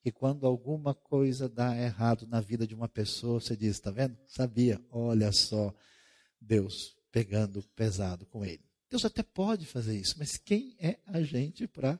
que 0.04 0.12
quando 0.12 0.46
alguma 0.46 0.94
coisa 0.94 1.48
dá 1.48 1.74
errado 1.74 2.26
na 2.26 2.38
vida 2.38 2.66
de 2.66 2.74
uma 2.74 2.86
pessoa, 2.86 3.40
você 3.40 3.56
diz, 3.56 3.76
está 3.76 3.90
vendo? 3.90 4.18
Sabia, 4.28 4.78
olha 4.90 5.32
só, 5.32 5.74
Deus 6.38 6.94
pegando 7.10 7.62
pesado 7.74 8.26
com 8.26 8.44
ele. 8.44 8.62
Deus 8.90 9.06
até 9.06 9.22
pode 9.22 9.64
fazer 9.64 9.98
isso, 9.98 10.16
mas 10.18 10.36
quem 10.36 10.76
é 10.78 10.98
a 11.06 11.22
gente 11.22 11.66
para 11.66 11.98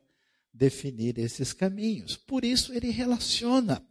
definir 0.52 1.18
esses 1.18 1.54
caminhos? 1.54 2.14
Por 2.14 2.44
isso 2.44 2.74
ele 2.74 2.90
relaciona 2.90 3.82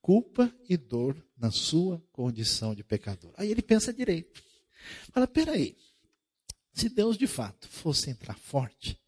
culpa 0.00 0.52
e 0.68 0.76
dor 0.76 1.24
na 1.38 1.52
sua 1.52 2.02
condição 2.10 2.74
de 2.74 2.82
pecador. 2.82 3.32
Aí 3.36 3.48
ele 3.48 3.62
pensa 3.62 3.94
direito. 3.94 4.42
Fala, 5.12 5.28
peraí, 5.28 5.76
se 6.74 6.88
Deus 6.88 7.16
de 7.16 7.28
fato 7.28 7.68
fosse 7.68 8.10
entrar 8.10 8.36
forte 8.36 9.00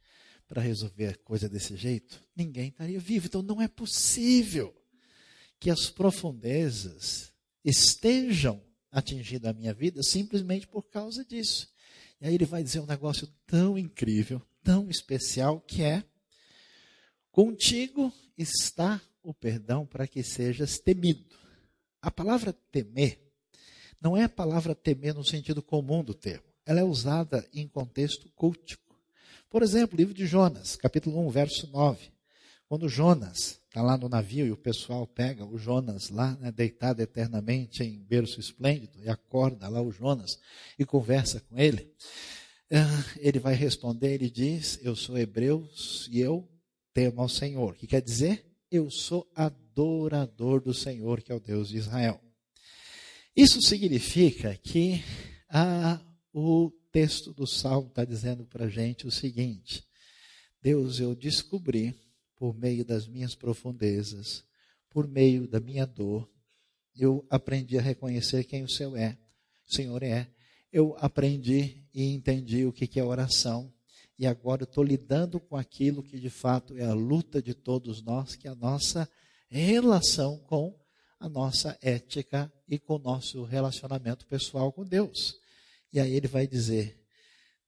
para 0.46 0.62
resolver 0.62 1.18
coisa 1.18 1.48
desse 1.48 1.76
jeito, 1.76 2.20
ninguém 2.36 2.68
estaria 2.68 3.00
vivo. 3.00 3.26
Então 3.26 3.42
não 3.42 3.60
é 3.60 3.68
possível 3.68 4.74
que 5.58 5.70
as 5.70 5.88
profundezas 5.88 7.32
estejam 7.64 8.62
atingindo 8.90 9.48
a 9.48 9.52
minha 9.52 9.72
vida 9.72 10.02
simplesmente 10.02 10.66
por 10.66 10.82
causa 10.82 11.24
disso. 11.24 11.72
E 12.20 12.26
aí 12.26 12.34
ele 12.34 12.44
vai 12.44 12.62
dizer 12.62 12.80
um 12.80 12.86
negócio 12.86 13.26
tão 13.46 13.76
incrível, 13.76 14.40
tão 14.62 14.88
especial, 14.88 15.60
que 15.60 15.82
é: 15.82 16.04
Contigo 17.30 18.12
está 18.36 19.00
o 19.22 19.34
perdão 19.34 19.86
para 19.86 20.06
que 20.06 20.22
sejas 20.22 20.78
temido. 20.78 21.24
A 22.00 22.10
palavra 22.10 22.52
temer 22.52 23.24
não 24.00 24.14
é 24.14 24.24
a 24.24 24.28
palavra 24.28 24.74
temer 24.74 25.14
no 25.14 25.24
sentido 25.24 25.62
comum 25.62 26.04
do 26.04 26.12
termo. 26.12 26.44
Ela 26.66 26.80
é 26.80 26.84
usada 26.84 27.48
em 27.54 27.66
contexto 27.66 28.30
cultico. 28.34 28.83
Por 29.54 29.62
exemplo, 29.62 29.96
livro 29.96 30.12
de 30.12 30.26
Jonas, 30.26 30.74
capítulo 30.74 31.24
1, 31.28 31.30
verso 31.30 31.70
9. 31.70 32.10
Quando 32.66 32.88
Jonas 32.88 33.60
está 33.68 33.82
lá 33.82 33.96
no 33.96 34.08
navio 34.08 34.44
e 34.44 34.50
o 34.50 34.56
pessoal 34.56 35.06
pega 35.06 35.44
o 35.44 35.56
Jonas 35.56 36.10
lá, 36.10 36.36
né, 36.40 36.50
deitado 36.50 37.00
eternamente 37.00 37.84
em 37.84 38.02
berço 38.02 38.40
esplêndido, 38.40 38.98
e 39.00 39.08
acorda 39.08 39.68
lá 39.68 39.80
o 39.80 39.92
Jonas 39.92 40.40
e 40.76 40.84
conversa 40.84 41.38
com 41.38 41.56
ele, 41.56 41.88
ah, 42.72 43.04
ele 43.16 43.38
vai 43.38 43.54
responder, 43.54 44.14
ele 44.14 44.28
diz, 44.28 44.80
eu 44.82 44.96
sou 44.96 45.16
hebreu 45.16 45.64
e 46.10 46.18
eu 46.18 46.50
temo 46.92 47.20
ao 47.22 47.28
Senhor. 47.28 47.74
O 47.74 47.76
que 47.76 47.86
quer 47.86 48.02
dizer? 48.02 48.44
Eu 48.68 48.90
sou 48.90 49.24
adorador 49.36 50.60
do 50.60 50.74
Senhor, 50.74 51.22
que 51.22 51.30
é 51.30 51.34
o 51.36 51.38
Deus 51.38 51.68
de 51.68 51.76
Israel. 51.76 52.20
Isso 53.36 53.62
significa 53.62 54.56
que 54.56 55.00
ah, 55.48 56.00
o 56.32 56.72
texto 56.94 57.32
do 57.32 57.44
Salmo 57.44 57.88
está 57.88 58.04
dizendo 58.04 58.44
para 58.44 58.66
a 58.66 58.68
gente 58.68 59.04
o 59.04 59.10
seguinte: 59.10 59.84
Deus, 60.62 61.00
eu 61.00 61.12
descobri 61.12 61.92
por 62.36 62.56
meio 62.56 62.84
das 62.84 63.08
minhas 63.08 63.34
profundezas, 63.34 64.44
por 64.88 65.08
meio 65.08 65.48
da 65.48 65.58
minha 65.58 65.86
dor, 65.86 66.30
eu 66.96 67.26
aprendi 67.28 67.76
a 67.76 67.82
reconhecer 67.82 68.44
quem 68.44 68.62
o 68.62 68.68
Senhor 68.68 68.96
é. 68.96 69.18
O 69.68 69.74
Senhor 69.74 70.04
é. 70.04 70.30
Eu 70.72 70.96
aprendi 71.00 71.84
e 71.92 72.14
entendi 72.14 72.64
o 72.64 72.72
que 72.72 73.00
é 73.00 73.02
oração. 73.02 73.72
E 74.16 74.24
agora 74.24 74.62
eu 74.62 74.66
estou 74.66 74.84
lidando 74.84 75.40
com 75.40 75.56
aquilo 75.56 76.00
que 76.00 76.20
de 76.20 76.30
fato 76.30 76.76
é 76.76 76.84
a 76.84 76.94
luta 76.94 77.42
de 77.42 77.54
todos 77.54 78.04
nós, 78.04 78.36
que 78.36 78.46
é 78.46 78.52
a 78.52 78.54
nossa 78.54 79.08
relação 79.48 80.38
com 80.38 80.78
a 81.18 81.28
nossa 81.28 81.76
ética 81.82 82.52
e 82.68 82.78
com 82.78 82.94
o 82.94 83.00
nosso 83.00 83.42
relacionamento 83.42 84.24
pessoal 84.26 84.70
com 84.70 84.84
Deus. 84.84 85.42
E 85.94 86.00
aí 86.00 86.12
ele 86.12 86.26
vai 86.26 86.44
dizer: 86.44 87.00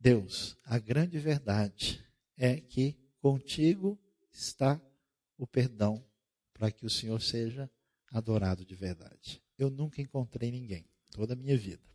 Deus, 0.01 0.57
a 0.65 0.81
grande 0.81 1.17
verdade 1.17 2.05
é 2.37 2.61
que 2.61 2.99
contigo 3.21 3.97
está 4.33 4.83
o 5.39 5.47
perdão 5.47 6.05
para 6.53 6.73
que 6.73 6.85
o 6.85 6.91
Senhor 6.91 7.23
seja 7.23 7.71
adorado 8.11 8.65
de 8.65 8.75
verdade. 8.75 9.41
Eu 9.57 9.71
nunca 9.71 10.03
encontrei 10.03 10.51
ninguém, 10.51 10.85
toda 11.13 11.35
a 11.35 11.37
minha 11.37 11.57
vida, 11.57 11.87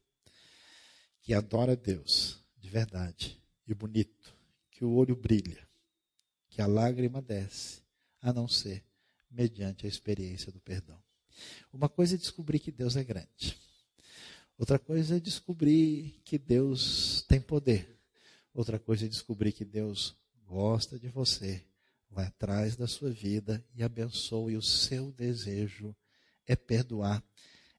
que 1.20 1.34
adora 1.34 1.76
Deus 1.76 2.41
de 2.58 2.70
verdade 2.70 3.38
e 3.67 3.74
bonito, 3.74 4.34
que 4.70 4.86
o 4.86 4.94
olho 4.94 5.17
brilha, 5.17 5.67
que 6.50 6.62
a 6.62 6.65
lágrima 6.65 7.22
desce, 7.22 7.82
a 8.22 8.32
não 8.32 8.48
ser 8.48 8.86
mediante 9.30 9.86
a 9.86 9.89
experiência 9.89 10.50
do 10.50 10.62
perdão. 10.62 11.04
Uma 11.74 11.89
coisa 11.89 12.15
é 12.15 12.17
descobrir 12.17 12.60
que 12.60 12.72
Deus 12.72 12.96
é 12.96 13.04
grande. 13.04 13.60
Outra 14.62 14.78
coisa 14.78 15.17
é 15.17 15.19
descobrir 15.19 16.21
que 16.24 16.38
Deus 16.38 17.26
tem 17.28 17.41
poder. 17.41 17.97
Outra 18.54 18.78
coisa 18.78 19.06
é 19.06 19.10
descobrir 19.10 19.54
que 19.54 19.65
Deus 19.65 20.15
gosta 20.45 21.00
de 21.00 21.08
você 21.08 21.65
vai 22.12 22.28
atrás 22.28 22.76
da 22.76 22.86
sua 22.86 23.10
vida 23.10 23.65
e 23.74 23.82
abençoa, 23.82 24.52
e 24.52 24.56
o 24.56 24.62
seu 24.62 25.12
desejo 25.13 25.95
é 26.45 26.56
perdoar, 26.56 27.24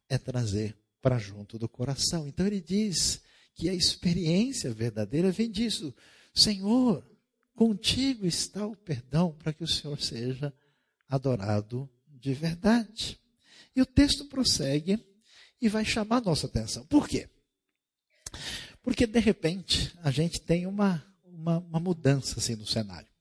é 0.09 0.19
trazer 0.19 0.77
para 1.01 1.19
junto 1.19 1.57
do 1.57 1.69
coração. 1.69 2.27
Então 2.27 2.49
ele 2.49 2.61
diz 2.61 3.23
que 3.55 3.69
a 3.69 3.75
experiência 3.75 4.75
verdadeira 4.75 5.31
vem 5.31 5.49
disso. 5.49 5.95
Senhor, 6.35 7.09
contigo 7.55 8.27
está 8.27 8.67
o 8.67 8.75
perdão 8.75 9.31
para 9.31 9.53
que 9.53 9.63
o 9.63 9.69
Senhor 9.69 10.01
seja 10.01 10.53
adorado 11.09 11.89
de 12.09 12.35
verdade. 12.35 13.21
E 13.77 13.81
o 13.81 13.87
texto 13.87 14.25
prossegue 14.25 15.12
e 15.63 15.69
vai 15.69 15.85
chamar 15.85 16.21
nossa 16.21 16.47
atenção. 16.47 16.85
Por 16.87 17.09
quê? 17.09 17.31
Porque 18.83 19.07
de 19.07 19.21
repente 19.21 19.97
a 20.03 20.11
gente 20.11 20.41
tem 20.41 20.67
uma, 20.67 21.03
uma, 21.25 21.59
uma 21.59 21.81
mudança 21.81 22.39
assim 22.39 22.55
no 22.55 22.67
cenário 22.67 23.13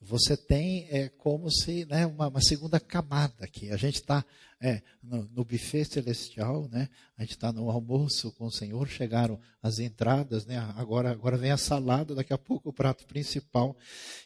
você 0.00 0.34
tem 0.34 0.86
é, 0.88 1.10
como 1.10 1.50
se 1.50 1.84
né, 1.84 2.06
uma, 2.06 2.28
uma, 2.28 2.40
segunda 2.40 2.80
camada 2.80 3.44
aqui. 3.44 3.70
A 3.70 3.76
gente 3.76 3.96
está 3.96 4.24
é, 4.58 4.82
no, 5.02 5.28
no, 5.28 5.44
buffet 5.44 5.84
celestial, 5.84 6.68
né? 6.68 6.88
a 7.18 7.22
gente 7.22 7.32
está 7.32 7.52
no 7.52 7.70
almoço 7.70 8.32
com 8.32 8.46
o 8.46 8.50
Senhor, 8.50 8.88
chegaram 8.88 9.38
as 9.62 9.78
entradas, 9.78 10.46
né? 10.46 10.56
agora, 10.76 11.10
agora 11.10 11.36
vem 11.36 11.50
a 11.50 11.58
salada, 11.58 12.14
daqui 12.14 12.32
a 12.32 12.38
pouco 12.38 12.70
o 12.70 12.72
prato 12.72 13.06
principal, 13.06 13.76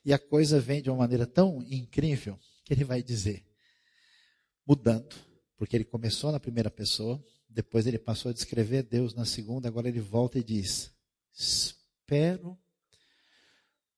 e 0.05 0.13
a 0.13 0.19
coisa 0.19 0.61
vem 0.61 0.81
de 0.81 0.89
uma 0.89 0.99
maneira 0.99 1.27
tão 1.27 1.61
incrível 1.63 2.39
que 2.65 2.73
ele 2.73 2.85
vai 2.85 3.03
dizer, 3.03 3.45
mudando, 4.65 5.17
porque 5.57 5.77
ele 5.77 5.85
começou 5.85 6.33
na 6.33 6.41
primeira 6.41 6.71
pessoa, 6.71 7.23
depois 7.49 7.87
ele 7.87 7.99
passou 7.99 8.31
a 8.31 8.35
descrever 8.35 8.83
Deus 8.83 9.15
na 9.15 9.25
segunda, 9.25 9.69
agora 9.69 9.89
ele 9.89 10.01
volta 10.01 10.39
e 10.39 10.45
diz: 10.45 10.93
Espero 11.33 12.59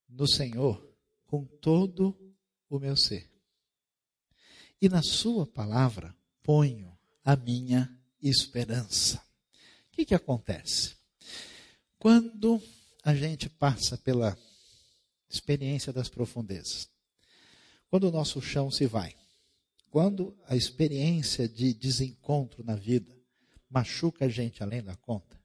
no 0.08 0.28
Senhor 0.28 0.86
com 1.26 1.44
todo 1.44 2.16
o 2.68 2.78
meu 2.78 2.96
ser. 2.96 3.30
E 4.80 4.88
na 4.88 5.02
Sua 5.02 5.46
palavra 5.46 6.14
ponho 6.42 6.96
a 7.24 7.34
minha 7.34 7.90
esperança. 8.22 9.18
O 9.88 9.92
que, 9.92 10.04
que 10.04 10.14
acontece? 10.14 10.94
Quando 11.98 12.62
a 13.02 13.14
gente 13.14 13.48
passa 13.48 13.96
pela 13.96 14.36
experiência 15.28 15.92
das 15.92 16.08
profundezas, 16.08 16.88
quando 17.88 18.08
o 18.08 18.12
nosso 18.12 18.40
chão 18.42 18.70
se 18.70 18.86
vai, 18.86 19.16
quando 19.90 20.36
a 20.46 20.56
experiência 20.56 21.48
de 21.48 21.72
desencontro 21.74 22.64
na 22.64 22.74
vida 22.74 23.14
machuca 23.68 24.26
a 24.26 24.28
gente 24.28 24.62
além 24.62 24.82
da 24.82 24.96
conta, 24.96 25.36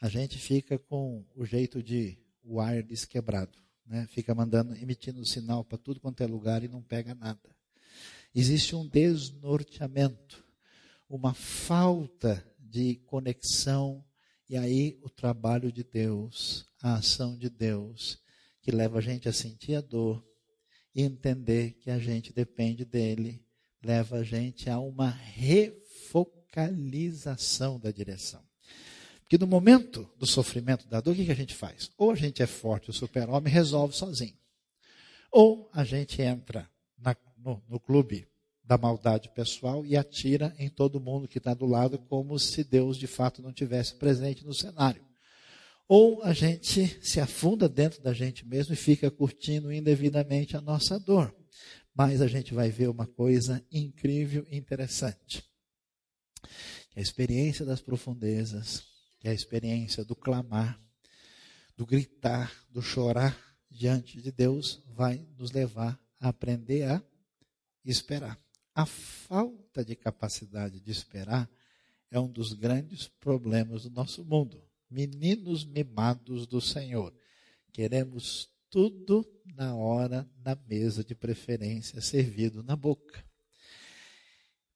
a 0.00 0.08
gente 0.08 0.38
fica 0.38 0.78
com 0.78 1.24
o 1.34 1.44
jeito 1.44 1.82
de 1.82 2.18
wireless 2.44 3.06
quebrado 3.06 3.64
né? 3.86 4.06
fica 4.08 4.34
mandando, 4.34 4.74
emitindo 4.76 5.24
sinal 5.24 5.64
para 5.64 5.78
tudo 5.78 6.00
quanto 6.00 6.22
é 6.22 6.26
lugar 6.26 6.62
e 6.62 6.68
não 6.68 6.82
pega 6.82 7.14
nada. 7.14 7.54
Existe 8.34 8.74
um 8.74 8.86
desnorteamento, 8.86 10.44
uma 11.08 11.34
falta 11.34 12.44
de 12.58 12.96
conexão, 13.06 14.04
e 14.48 14.56
aí 14.56 14.98
o 15.02 15.08
trabalho 15.08 15.70
de 15.70 15.84
Deus, 15.84 16.66
a 16.82 16.96
ação 16.96 17.36
de 17.36 17.48
Deus, 17.48 18.18
que 18.60 18.70
leva 18.70 18.98
a 18.98 19.00
gente 19.00 19.28
a 19.28 19.32
sentir 19.32 19.76
a 19.76 19.80
dor 19.80 20.24
e 20.94 21.02
entender 21.02 21.72
que 21.74 21.90
a 21.90 21.98
gente 21.98 22.32
depende 22.32 22.84
dele, 22.84 23.43
leva 23.84 24.16
a 24.16 24.22
gente 24.22 24.70
a 24.70 24.78
uma 24.78 25.10
refocalização 25.10 27.78
da 27.78 27.90
direção. 27.90 28.42
Porque 29.20 29.36
no 29.38 29.46
momento 29.46 30.08
do 30.18 30.26
sofrimento, 30.26 30.86
da 30.86 31.00
dor, 31.00 31.12
o 31.12 31.16
que, 31.16 31.30
a 31.30 31.34
gente 31.34 31.54
faz? 31.54 31.90
Ou 31.96 32.10
a 32.10 32.14
gente 32.14 32.42
é 32.42 32.46
forte, 32.46 32.90
o 32.90 32.92
super-homem 32.92 33.52
resolve 33.52 33.96
sozinho. 33.96 34.36
Ou 35.30 35.68
a 35.72 35.82
gente 35.82 36.20
entra 36.22 36.68
na, 36.98 37.16
no, 37.36 37.62
no 37.68 37.80
clube 37.80 38.28
da 38.62 38.78
maldade 38.78 39.28
pessoal 39.30 39.84
e 39.84 39.96
atira 39.96 40.54
em 40.58 40.68
todo 40.68 41.00
mundo 41.00 41.28
que 41.28 41.38
está 41.38 41.52
do 41.52 41.66
lado, 41.66 41.98
como 41.98 42.38
se 42.38 42.64
Deus 42.64 42.96
de 42.96 43.06
fato 43.06 43.42
não 43.42 43.52
tivesse 43.52 43.94
presente 43.96 44.44
no 44.44 44.54
cenário. 44.54 45.04
ou 45.86 46.22
a 46.22 46.32
gente 46.32 46.98
se 47.02 47.20
afunda 47.20 47.68
dentro 47.68 48.02
da 48.02 48.14
gente 48.14 48.46
mesmo 48.46 48.72
e 48.72 48.76
fica 48.76 49.10
curtindo 49.10 49.72
indevidamente 49.72 50.56
a 50.56 50.60
nossa 50.60 50.98
dor. 50.98 51.34
Mas 51.94 52.20
a 52.20 52.26
gente 52.26 52.52
vai 52.52 52.70
ver 52.70 52.88
uma 52.88 53.06
coisa 53.06 53.64
incrível 53.70 54.44
e 54.50 54.56
interessante. 54.56 55.44
Que 56.90 56.98
a 56.98 57.02
experiência 57.02 57.64
das 57.64 57.80
profundezas, 57.80 58.84
que 59.20 59.28
a 59.28 59.32
experiência 59.32 60.04
do 60.04 60.16
clamar, 60.16 60.78
do 61.76 61.86
gritar, 61.86 62.52
do 62.70 62.82
chorar 62.82 63.38
diante 63.70 64.20
de 64.20 64.32
Deus 64.32 64.82
vai 64.88 65.26
nos 65.38 65.52
levar 65.52 65.98
a 66.20 66.28
aprender 66.28 66.84
a 66.84 67.02
esperar. 67.84 68.38
A 68.74 68.84
falta 68.84 69.84
de 69.84 69.94
capacidade 69.94 70.80
de 70.80 70.90
esperar 70.90 71.48
é 72.10 72.18
um 72.18 72.30
dos 72.30 72.52
grandes 72.52 73.08
problemas 73.08 73.84
do 73.84 73.90
nosso 73.90 74.24
mundo. 74.24 74.62
Meninos 74.90 75.64
mimados 75.64 76.46
do 76.46 76.60
Senhor. 76.60 77.14
Queremos 77.72 78.48
tudo 78.74 79.24
na 79.54 79.72
hora, 79.72 80.28
na 80.44 80.58
mesa, 80.68 81.04
de 81.04 81.14
preferência, 81.14 82.00
servido 82.00 82.60
na 82.60 82.74
boca. 82.74 83.24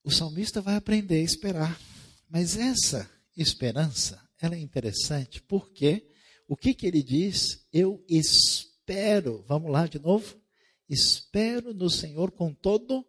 O 0.05 0.11
salmista 0.13 0.61
vai 0.61 0.77
aprender 0.77 1.17
a 1.17 1.25
esperar. 1.25 1.81
Mas 2.29 2.57
essa 2.57 3.11
esperança, 3.37 4.23
ela 4.41 4.55
é 4.55 4.61
interessante 4.61 5.43
porque 5.43 6.09
o 6.47 6.57
que, 6.57 6.75
que 6.75 6.87
ele 6.87 7.03
diz? 7.03 7.67
Eu 7.73 8.05
espero, 8.09 9.45
vamos 9.49 9.69
lá 9.69 9.89
de 9.89 9.99
novo? 9.99 10.41
Espero 10.89 11.75
no 11.75 11.91
Senhor 11.91 12.31
com 12.31 12.55
todo 12.55 13.05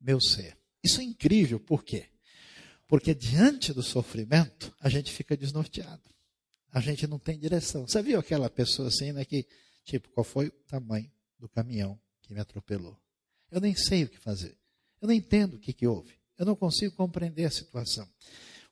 meu 0.00 0.18
ser. 0.18 0.56
Isso 0.82 1.02
é 1.02 1.04
incrível, 1.04 1.60
por 1.60 1.84
quê? 1.84 2.06
Porque 2.88 3.14
diante 3.14 3.70
do 3.74 3.82
sofrimento, 3.82 4.74
a 4.80 4.88
gente 4.88 5.12
fica 5.12 5.36
desnorteado. 5.36 6.08
A 6.72 6.80
gente 6.80 7.06
não 7.06 7.18
tem 7.18 7.38
direção. 7.38 7.86
Você 7.86 8.02
viu 8.02 8.18
aquela 8.18 8.48
pessoa 8.48 8.88
assim, 8.88 9.12
né, 9.12 9.26
que, 9.26 9.46
tipo, 9.84 10.08
qual 10.10 10.24
foi 10.24 10.48
o 10.48 10.64
tamanho 10.68 11.10
do 11.38 11.48
caminhão 11.48 11.98
que 12.22 12.32
me 12.32 12.40
atropelou? 12.40 12.98
Eu 13.50 13.60
nem 13.60 13.74
sei 13.74 14.04
o 14.04 14.08
que 14.08 14.18
fazer. 14.18 14.56
Eu 15.00 15.08
não 15.08 15.14
entendo 15.14 15.54
o 15.54 15.58
que, 15.58 15.72
que 15.72 15.86
houve. 15.86 16.14
Eu 16.38 16.46
não 16.46 16.56
consigo 16.56 16.94
compreender 16.94 17.44
a 17.44 17.50
situação. 17.50 18.08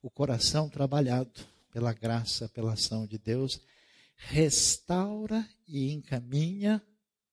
O 0.02 0.10
coração 0.10 0.68
trabalhado 0.68 1.40
pela 1.70 1.92
graça, 1.92 2.48
pela 2.48 2.72
ação 2.72 3.06
de 3.06 3.18
Deus, 3.18 3.60
restaura 4.16 5.48
e 5.66 5.92
encaminha 5.92 6.82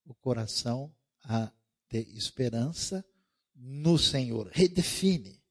o 0.06 0.14
coração 0.14 0.94
a 1.24 1.52
ter 1.90 2.08
esperança 2.16 3.06
no 3.56 3.98
Senhor. 3.98 4.50
Redefine. 4.54 5.42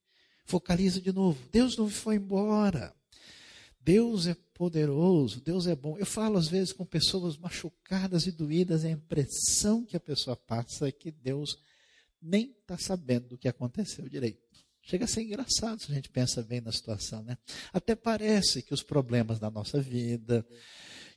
Focaliza 0.44 1.00
de 1.00 1.12
novo. 1.12 1.48
Deus 1.50 1.76
não 1.76 1.88
foi 1.88 2.16
embora. 2.16 2.95
Deus 3.86 4.26
é 4.26 4.34
poderoso, 4.52 5.40
Deus 5.40 5.68
é 5.68 5.76
bom. 5.76 5.96
Eu 5.96 6.04
falo 6.04 6.38
às 6.38 6.48
vezes 6.48 6.72
com 6.72 6.84
pessoas 6.84 7.36
machucadas 7.36 8.26
e 8.26 8.32
doídas, 8.32 8.84
a 8.84 8.90
impressão 8.90 9.84
que 9.84 9.96
a 9.96 10.00
pessoa 10.00 10.36
passa 10.36 10.88
é 10.88 10.90
que 10.90 11.12
Deus 11.12 11.56
nem 12.20 12.50
está 12.50 12.76
sabendo 12.76 13.28
do 13.28 13.38
que 13.38 13.46
aconteceu 13.46 14.08
direito. 14.08 14.40
Chega 14.82 15.04
a 15.04 15.08
ser 15.08 15.22
engraçado 15.22 15.80
se 15.80 15.92
a 15.92 15.94
gente 15.94 16.08
pensa 16.08 16.42
bem 16.42 16.60
na 16.60 16.72
situação, 16.72 17.22
né? 17.22 17.38
Até 17.72 17.94
parece 17.94 18.60
que 18.60 18.74
os 18.74 18.82
problemas 18.82 19.38
da 19.38 19.52
nossa 19.52 19.80
vida, 19.80 20.44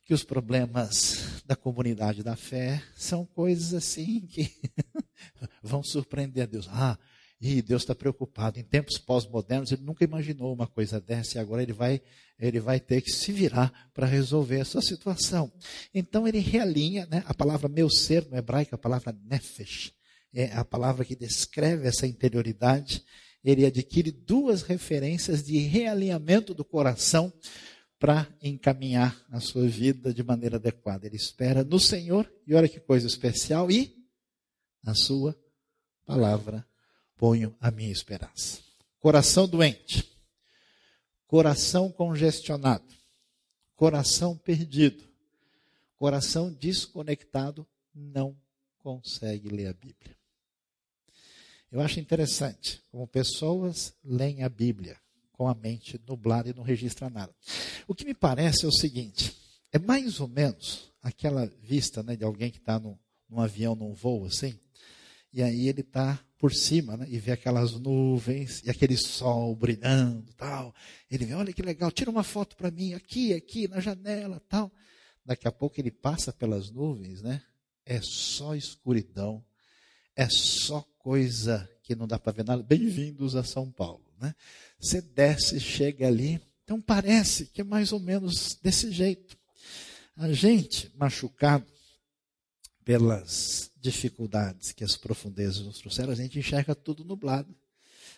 que 0.04 0.14
os 0.14 0.24
problemas 0.24 1.42
da 1.48 1.56
comunidade 1.56 2.22
da 2.22 2.36
fé 2.36 2.84
são 2.96 3.26
coisas 3.26 3.74
assim 3.74 4.22
que 4.28 4.48
vão 5.64 5.82
surpreender 5.82 6.44
a 6.44 6.46
Deus. 6.46 6.68
Ah, 6.70 7.00
e 7.42 7.62
Deus 7.62 7.84
está 7.84 7.96
preocupado. 7.96 8.60
Em 8.60 8.64
tempos 8.64 8.98
pós-modernos, 8.98 9.72
ele 9.72 9.84
nunca 9.84 10.04
imaginou 10.04 10.54
uma 10.54 10.68
coisa 10.68 11.00
dessa 11.00 11.38
e 11.38 11.42
agora 11.42 11.64
ele 11.64 11.72
vai, 11.72 12.02
ele 12.38 12.60
vai 12.60 12.80
ter 12.80 13.02
que 13.02 13.12
se 13.12 13.32
virar 13.32 13.90
para 13.94 14.06
resolver 14.06 14.60
essa 14.60 14.82
situação. 14.82 15.52
Então 15.94 16.28
ele 16.28 16.40
realinha, 16.40 17.06
né, 17.06 17.24
a 17.26 17.34
palavra 17.34 17.70
meu 17.70 17.90
ser 17.90 18.28
no 18.30 18.38
hebraico, 18.38 18.76
a 18.76 18.78
palavra 18.78 19.18
nefesh, 19.24 19.94
é 20.34 20.52
a 20.54 20.66
palavra 20.66 21.06
que 21.06 21.16
descreve 21.16 21.88
essa 21.88 22.06
interioridade. 22.06 23.04
Ele 23.44 23.66
adquire 23.66 24.12
duas 24.12 24.64
referências 24.64 25.42
de 25.42 25.60
realinhamento 25.60 26.54
do 26.54 26.66
coração 26.66 27.32
para 27.98 28.28
encaminhar 28.42 29.18
a 29.30 29.40
sua 29.40 29.68
vida 29.68 30.14
de 30.14 30.24
maneira 30.24 30.58
adequada. 30.58 31.08
Ele 31.08 31.16
espera 31.16 31.64
no 31.64 31.80
Senhor, 31.80 32.32
e 32.46 32.54
olha 32.54 32.68
que 32.68 32.80
coisa 32.80 33.08
especial, 33.08 33.72
e 33.72 33.96
na 34.84 34.94
sua 34.94 35.38
palavra 36.06 36.69
ponho 37.20 37.54
a 37.60 37.70
minha 37.70 37.92
esperança. 37.92 38.62
Coração 38.98 39.46
doente, 39.46 40.10
coração 41.28 41.92
congestionado, 41.92 42.86
coração 43.76 44.38
perdido, 44.38 45.04
coração 45.98 46.52
desconectado, 46.52 47.68
não 47.94 48.36
consegue 48.78 49.50
ler 49.50 49.68
a 49.68 49.74
Bíblia. 49.74 50.16
Eu 51.70 51.82
acho 51.82 52.00
interessante 52.00 52.82
como 52.90 53.06
pessoas 53.06 53.94
leem 54.04 54.44
a 54.44 54.50
Bíblia 54.50 54.98
com 55.34 55.48
a 55.48 55.54
mente 55.54 56.00
nublada 56.08 56.50
e 56.50 56.54
não 56.54 56.64
registra 56.64 57.10
nada. 57.10 57.36
O 57.86 57.94
que 57.94 58.06
me 58.06 58.14
parece 58.14 58.64
é 58.64 58.68
o 58.68 58.72
seguinte: 58.72 59.36
é 59.74 59.78
mais 59.78 60.22
ou 60.22 60.28
menos 60.30 60.90
aquela 61.04 61.46
vista 61.62 62.02
né, 62.02 62.16
de 62.16 62.24
alguém 62.24 62.50
que 62.50 62.60
está 62.60 62.80
num, 62.80 62.98
num 63.30 63.42
avião, 63.42 63.76
num 63.76 63.94
voo 63.94 64.26
assim, 64.26 64.58
e 65.34 65.44
aí 65.44 65.68
ele 65.68 65.82
está 65.82 66.20
por 66.40 66.54
cima, 66.54 66.96
né, 66.96 67.06
e 67.10 67.20
vê 67.20 67.34
aquelas 67.34 67.74
nuvens 67.74 68.64
e 68.64 68.70
aquele 68.70 68.96
sol 68.96 69.54
brilhando, 69.54 70.34
tal. 70.34 70.74
Ele 71.12 71.26
vê, 71.26 71.34
olha 71.34 71.52
que 71.52 71.62
legal, 71.62 71.92
tira 71.92 72.10
uma 72.10 72.24
foto 72.24 72.56
para 72.56 72.72
mim 72.72 72.94
aqui, 72.94 73.34
aqui 73.34 73.68
na 73.68 73.82
janela, 73.82 74.42
tal. 74.48 74.72
Daqui 75.26 75.48
a 75.50 75.52
pouco 75.52 75.80
ele 75.80 75.92
passa 75.92 76.32
pelas 76.32 76.72
nuvens, 76.72 77.22
né? 77.22 77.44
É 77.86 78.00
só 78.02 78.56
escuridão, 78.56 79.44
é 80.16 80.30
só 80.30 80.82
coisa 80.98 81.70
que 81.84 81.94
não 81.94 82.08
dá 82.08 82.18
para 82.18 82.32
ver 82.32 82.46
nada. 82.46 82.64
Bem-vindos 82.64 83.36
a 83.36 83.44
São 83.44 83.70
Paulo, 83.70 84.06
né? 84.18 84.34
Você 84.80 85.02
desce, 85.02 85.60
chega 85.60 86.08
ali. 86.08 86.42
Então 86.64 86.80
parece 86.80 87.48
que 87.48 87.60
é 87.60 87.66
mais 87.66 87.92
ou 87.92 88.00
menos 88.00 88.56
desse 88.64 88.92
jeito. 88.92 89.38
A 90.16 90.32
gente 90.32 90.90
machucado 90.96 91.66
pelas 92.86 93.69
dificuldades 93.80 94.72
que 94.72 94.84
as 94.84 94.98
profundezas 94.98 95.66
nos 95.66 95.80
trouxeram, 95.80 96.12
a 96.12 96.16
gente 96.16 96.38
enxerga 96.38 96.76
tudo 96.76 97.04
nublado. 97.04 97.56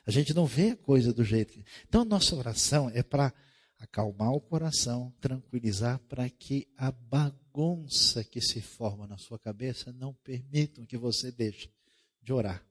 A 0.06 0.12
gente 0.12 0.34
não 0.34 0.46
vê 0.46 0.72
a 0.72 0.78
coisa 0.78 1.14
do 1.14 1.24
jeito 1.24 1.54
que. 1.54 1.66
Então, 1.88 2.04
nossa 2.04 2.36
oração 2.36 2.90
é 2.90 3.04
para 3.04 3.34
acalmar 3.78 4.32
o 4.32 4.42
coração, 4.42 5.14
tranquilizar, 5.20 6.00
para 6.08 6.30
que 6.30 6.68
a 6.78 6.92
bagunça 6.92 8.24
que 8.24 8.42
se 8.42 8.62
forma 8.62 9.08
na 9.08 9.18
sua 9.18 9.40
cabeça 9.40 9.92
não 9.92 10.14
permitam 10.14 10.86
que 10.86 10.98
você 10.98 11.32
deixe 11.32 11.70
de 12.22 12.32
orar 12.32 12.64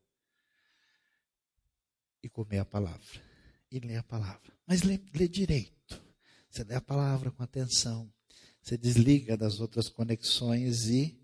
e 2.22 2.28
comer 2.28 2.58
a 2.58 2.64
palavra 2.64 3.22
e 3.70 3.78
ler 3.78 3.96
a 3.96 4.02
palavra. 4.02 4.52
Mas 4.66 4.82
lê, 4.82 5.00
lê 5.14 5.28
direito. 5.28 6.00
Você 6.48 6.64
lê 6.64 6.74
a 6.74 6.80
palavra 6.80 7.30
com 7.30 7.42
atenção. 7.42 8.12
Você 8.62 8.76
desliga 8.76 9.36
das 9.36 9.60
outras 9.60 9.88
conexões 9.88 10.86
e 10.86 11.19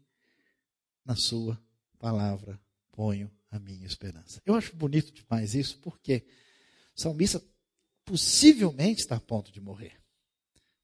na 1.07 1.15
sua 1.15 1.59
palavra 1.99 2.61
ponho 2.91 3.31
a 3.51 3.59
minha 3.59 3.87
esperança. 3.87 4.43
Eu 4.45 4.55
acho 4.55 4.75
bonito 4.75 5.13
demais 5.13 5.55
isso, 5.55 5.79
porque 5.79 6.27
o 6.97 7.01
salmista 7.01 7.43
possivelmente 8.05 9.01
está 9.01 9.17
a 9.17 9.21
ponto 9.21 9.53
de 9.53 9.61
morrer. 9.61 9.99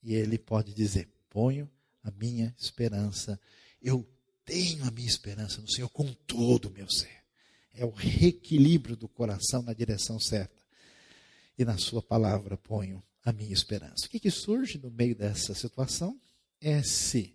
E 0.03 0.15
ele 0.15 0.39
pode 0.39 0.73
dizer: 0.73 1.09
ponho 1.29 1.71
a 2.03 2.11
minha 2.13 2.55
esperança, 2.59 3.39
eu 3.81 4.09
tenho 4.45 4.85
a 4.85 4.91
minha 4.91 5.09
esperança 5.09 5.61
no 5.61 5.71
Senhor 5.71 5.89
com 5.89 6.13
todo 6.13 6.67
o 6.67 6.71
meu 6.71 6.89
ser. 6.89 7.23
É 7.75 7.85
o 7.85 7.91
reequilíbrio 7.91 8.97
do 8.97 9.09
coração 9.09 9.63
na 9.63 9.73
direção 9.73 10.21
certa 10.21 10.63
e 11.59 11.65
na 11.65 11.79
Sua 11.79 12.03
palavra 12.03 12.57
ponho 12.57 13.03
a 13.25 13.33
minha 13.33 13.53
esperança. 13.53 14.07
O 14.07 14.09
que, 14.09 14.21
que 14.21 14.31
surge 14.31 14.79
no 14.79 14.91
meio 14.91 15.17
dessa 15.17 15.55
situação? 15.55 16.21
Esse 16.61 17.35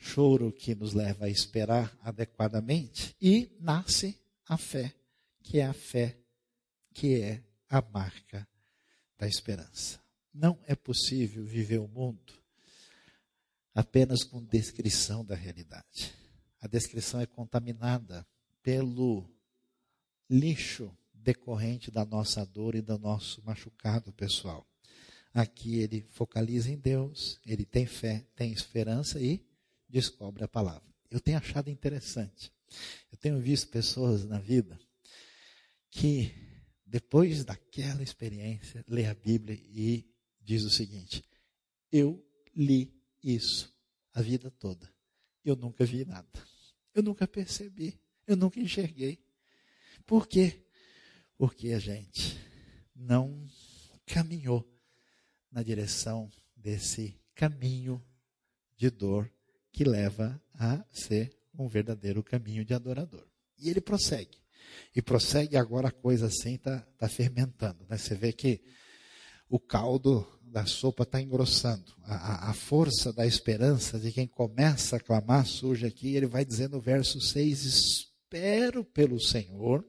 choro 0.00 0.50
que 0.50 0.74
nos 0.74 0.94
leva 0.94 1.26
a 1.26 1.28
esperar 1.28 1.96
adequadamente 2.02 3.14
e 3.20 3.54
nasce 3.60 4.18
a 4.48 4.56
fé, 4.56 4.94
que 5.42 5.60
é 5.60 5.66
a 5.66 5.74
fé 5.74 6.18
que 6.92 7.20
é 7.20 7.44
a 7.68 7.80
marca 7.80 8.48
da 9.16 9.28
esperança. 9.28 10.00
Não 10.32 10.58
é 10.66 10.74
possível 10.74 11.44
viver 11.44 11.78
o 11.78 11.86
mundo 11.86 12.32
apenas 13.74 14.24
com 14.24 14.42
descrição 14.42 15.24
da 15.24 15.34
realidade. 15.34 16.12
A 16.60 16.66
descrição 16.66 17.20
é 17.20 17.26
contaminada 17.26 18.26
pelo 18.62 19.28
lixo 20.28 20.90
decorrente 21.14 21.90
da 21.90 22.04
nossa 22.04 22.44
dor 22.44 22.74
e 22.74 22.80
do 22.80 22.98
nosso 22.98 23.42
machucado 23.44 24.12
pessoal. 24.12 24.66
Aqui 25.32 25.78
ele 25.78 26.02
focaliza 26.10 26.70
em 26.70 26.78
Deus, 26.78 27.38
ele 27.46 27.64
tem 27.64 27.86
fé, 27.86 28.26
tem 28.34 28.52
esperança 28.52 29.20
e 29.20 29.44
descobre 29.90 30.44
a 30.44 30.48
palavra. 30.48 30.88
Eu 31.10 31.20
tenho 31.20 31.38
achado 31.38 31.68
interessante. 31.68 32.52
Eu 33.10 33.18
tenho 33.18 33.40
visto 33.40 33.68
pessoas 33.68 34.24
na 34.24 34.38
vida 34.38 34.78
que, 35.90 36.32
depois 36.86 37.44
daquela 37.44 38.02
experiência, 38.02 38.84
lê 38.86 39.06
a 39.06 39.14
Bíblia 39.14 39.56
e 39.56 40.08
diz 40.40 40.62
o 40.62 40.70
seguinte: 40.70 41.24
Eu 41.90 42.24
li 42.54 42.94
isso 43.22 43.74
a 44.14 44.22
vida 44.22 44.50
toda. 44.50 44.88
Eu 45.44 45.56
nunca 45.56 45.84
vi 45.84 46.04
nada. 46.04 46.28
Eu 46.94 47.02
nunca 47.02 47.26
percebi. 47.26 48.00
Eu 48.26 48.36
nunca 48.36 48.60
enxerguei. 48.60 49.24
Por 50.06 50.28
quê? 50.28 50.64
Porque 51.36 51.70
a 51.72 51.78
gente 51.78 52.38
não 52.94 53.46
caminhou 54.06 54.68
na 55.50 55.62
direção 55.62 56.30
desse 56.54 57.18
caminho 57.34 58.04
de 58.76 58.90
dor 58.90 59.30
que 59.72 59.84
leva 59.84 60.40
a 60.54 60.84
ser 60.90 61.36
um 61.58 61.68
verdadeiro 61.68 62.22
caminho 62.22 62.64
de 62.64 62.74
adorador. 62.74 63.26
E 63.58 63.68
ele 63.68 63.80
prossegue. 63.80 64.38
E 64.94 65.02
prossegue 65.02 65.56
agora 65.56 65.88
a 65.88 65.92
coisa 65.92 66.26
assim 66.26 66.54
está 66.54 66.80
tá 66.98 67.08
fermentando. 67.08 67.86
Né? 67.88 67.96
Você 67.96 68.14
vê 68.14 68.32
que 68.32 68.62
o 69.48 69.58
caldo 69.58 70.26
da 70.42 70.66
sopa 70.66 71.02
está 71.04 71.20
engrossando. 71.20 71.92
A, 72.02 72.50
a, 72.50 72.54
força 72.54 73.12
da 73.12 73.26
esperança 73.26 73.98
de 73.98 74.12
quem 74.12 74.26
começa 74.26 74.96
a 74.96 75.00
clamar 75.00 75.46
surge 75.46 75.86
aqui. 75.86 76.14
Ele 76.14 76.26
vai 76.26 76.44
dizendo 76.44 76.72
no 76.72 76.80
verso 76.80 77.20
6: 77.20 77.64
Espero 77.64 78.84
pelo 78.84 79.20
Senhor 79.20 79.84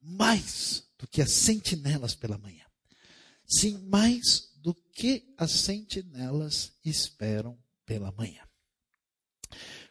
mais 0.00 0.84
do 0.98 1.06
que 1.06 1.20
as 1.20 1.32
sentinelas 1.32 2.14
pela 2.14 2.38
manhã. 2.38 2.64
Sim, 3.46 3.78
mais 3.88 4.50
do 4.56 4.74
que 4.74 5.32
as 5.36 5.52
sentinelas 5.52 6.72
esperam 6.84 7.58
pela 7.84 8.12
manhã. 8.12 8.47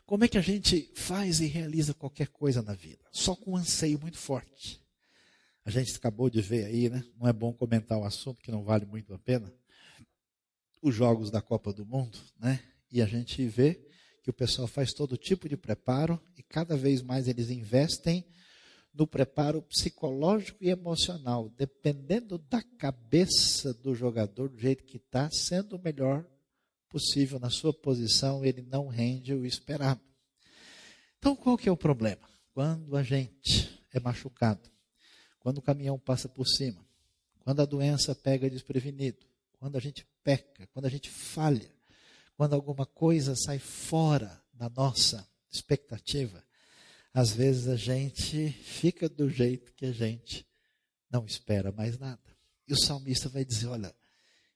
Como 0.08 0.24
é 0.24 0.28
que 0.30 0.38
a 0.38 0.42
gente 0.42 0.90
faz 0.96 1.42
e 1.42 1.48
realiza 1.48 1.94
qualquer 1.94 2.30
coisa 2.30 2.62
na 2.62 2.74
vida? 2.74 3.04
Só 3.12 3.36
com 3.36 3.52
um 3.52 3.58
anseio 3.58 4.00
muito 4.00 4.18
forte. 4.18 4.82
A 5.66 5.70
gente 5.70 5.94
acabou 5.98 6.30
de 6.30 6.42
ver 6.42 6.64
aí, 6.64 6.90
né? 6.90 7.04
Não 7.20 7.28
é 7.28 7.34
bom 7.34 7.52
comentar 7.52 7.98
o 7.98 8.06
assunto 8.06 8.42
que 8.42 8.50
não 8.50 8.64
vale 8.64 8.86
muito 8.86 9.14
a 9.14 9.20
pena. 9.20 9.54
Os 10.82 10.96
jogos 10.96 11.30
da 11.30 11.42
Copa 11.42 11.74
do 11.74 11.86
Mundo, 11.86 12.18
né? 12.40 12.64
E 12.90 13.02
a 13.02 13.06
gente 13.06 13.46
vê 13.48 13.86
que 14.24 14.30
o 14.30 14.34
pessoal 14.34 14.66
faz 14.66 14.94
todo 14.94 15.18
tipo 15.18 15.50
de 15.50 15.58
preparo 15.58 16.22
e 16.38 16.42
cada 16.42 16.78
vez 16.78 17.02
mais 17.02 17.28
eles 17.28 17.50
investem 17.50 18.26
no 18.94 19.06
preparo 19.06 19.62
psicológico 19.62 20.64
e 20.64 20.70
emocional, 20.70 21.50
dependendo 21.50 22.38
da 22.38 22.64
cabeça 22.64 23.74
do 23.74 23.94
jogador, 23.94 24.48
do 24.48 24.58
jeito 24.58 24.86
que 24.86 24.96
está, 24.96 25.30
sendo 25.30 25.76
o 25.76 25.82
melhor 25.84 26.26
possível 26.90 27.40
na 27.40 27.50
sua 27.50 27.74
posição, 27.74 28.44
ele 28.44 28.62
não 28.62 28.88
rende 28.88 29.34
o 29.34 29.46
esperado. 29.46 30.02
Então, 31.18 31.36
qual 31.36 31.58
que 31.58 31.68
é 31.68 31.72
o 31.72 31.78
problema? 31.78 32.28
Quando 32.54 32.96
a 32.96 33.04
gente 33.04 33.82
é 33.92 34.00
machucado, 34.00 34.70
quando 35.40 35.60
o 35.60 35.62
caminhão 35.62 35.98
passa 35.98 36.28
por 36.28 36.46
cima, 36.48 36.86
quando 37.40 37.62
a 37.62 37.66
doença 37.66 38.14
pega 38.14 38.50
desprevenido, 38.50 39.26
quando 39.54 39.78
a 39.78 39.80
gente 39.80 40.06
peca, 40.24 40.68
quando 40.68 40.86
a 40.86 40.90
gente 40.90 41.10
falha, 41.10 41.72
quando 42.36 42.54
alguma 42.54 42.86
coisa 42.86 43.36
sai 43.36 43.60
fora 43.60 44.42
da 44.54 44.70
nossa 44.70 45.28
expectativa, 45.52 46.44
às 47.14 47.32
vezes 47.32 47.68
a 47.68 47.76
gente 47.76 48.50
fica 48.52 49.10
do 49.10 49.30
jeito 49.30 49.74
que 49.74 49.86
a 49.86 49.92
gente 49.92 50.46
não 51.10 51.26
espera 51.26 51.72
mais 51.72 51.98
nada. 51.98 52.22
E 52.68 52.74
o 52.74 52.78
salmista 52.78 53.30
vai 53.30 53.44
dizer: 53.44 53.68
Olha, 53.68 53.96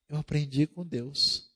eu 0.09 0.17
aprendi 0.17 0.67
com 0.67 0.85
Deus 0.85 1.50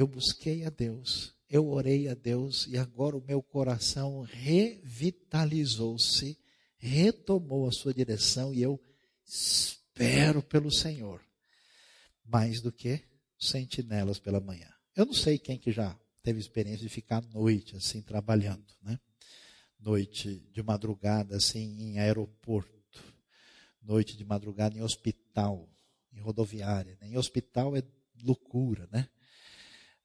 eu 0.00 0.06
busquei 0.06 0.64
a 0.64 0.70
Deus, 0.70 1.34
eu 1.48 1.68
orei 1.68 2.06
a 2.08 2.14
Deus 2.14 2.66
e 2.66 2.78
agora 2.78 3.18
o 3.18 3.22
meu 3.22 3.42
coração 3.42 4.22
revitalizou-se, 4.22 6.38
retomou 6.78 7.68
a 7.68 7.72
sua 7.72 7.92
direção 7.92 8.54
e 8.54 8.62
eu 8.62 8.82
espero 9.26 10.42
pelo 10.42 10.70
Senhor. 10.70 11.20
Mais 12.24 12.62
do 12.62 12.72
que 12.72 13.04
sentinelas 13.38 14.18
pela 14.18 14.40
manhã. 14.40 14.72
Eu 14.96 15.04
não 15.04 15.12
sei 15.12 15.38
quem 15.38 15.58
que 15.58 15.70
já 15.70 15.94
teve 16.22 16.40
experiência 16.40 16.86
de 16.86 16.88
ficar 16.88 17.18
à 17.18 17.20
noite 17.20 17.76
assim 17.76 18.00
trabalhando, 18.00 18.72
né? 18.80 18.98
Noite 19.78 20.48
de 20.50 20.62
madrugada 20.62 21.36
assim 21.36 21.78
em 21.78 21.98
aeroporto, 21.98 23.04
noite 23.82 24.16
de 24.16 24.24
madrugada 24.24 24.78
em 24.78 24.82
hospital, 24.82 25.68
em 26.10 26.20
rodoviária. 26.20 26.96
Né? 27.02 27.08
Em 27.08 27.18
hospital 27.18 27.76
é 27.76 27.82
loucura, 28.22 28.88
né? 28.90 29.06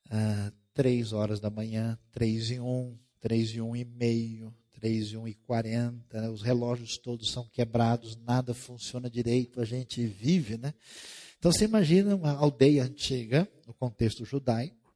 Ah, 0.09 0.51
três 0.73 1.13
horas 1.13 1.39
da 1.39 1.49
manhã, 1.49 1.97
três 2.11 2.51
e 2.51 2.59
um, 2.59 2.97
três 3.19 3.49
e 3.51 3.61
um 3.61 3.75
e 3.75 3.85
meio, 3.85 4.53
três 4.73 5.07
e 5.07 5.17
um 5.17 5.27
e 5.27 5.33
quarenta, 5.33 6.21
né? 6.21 6.29
os 6.29 6.41
relógios 6.41 6.97
todos 6.97 7.31
são 7.31 7.47
quebrados, 7.47 8.17
nada 8.17 8.53
funciona 8.53 9.09
direito, 9.09 9.61
a 9.61 9.65
gente 9.65 10.05
vive, 10.05 10.57
né? 10.57 10.73
Então 11.39 11.51
você 11.51 11.65
imagina 11.65 12.15
uma 12.15 12.31
aldeia 12.31 12.83
antiga, 12.83 13.47
no 13.65 13.73
contexto 13.73 14.25
judaico, 14.25 14.93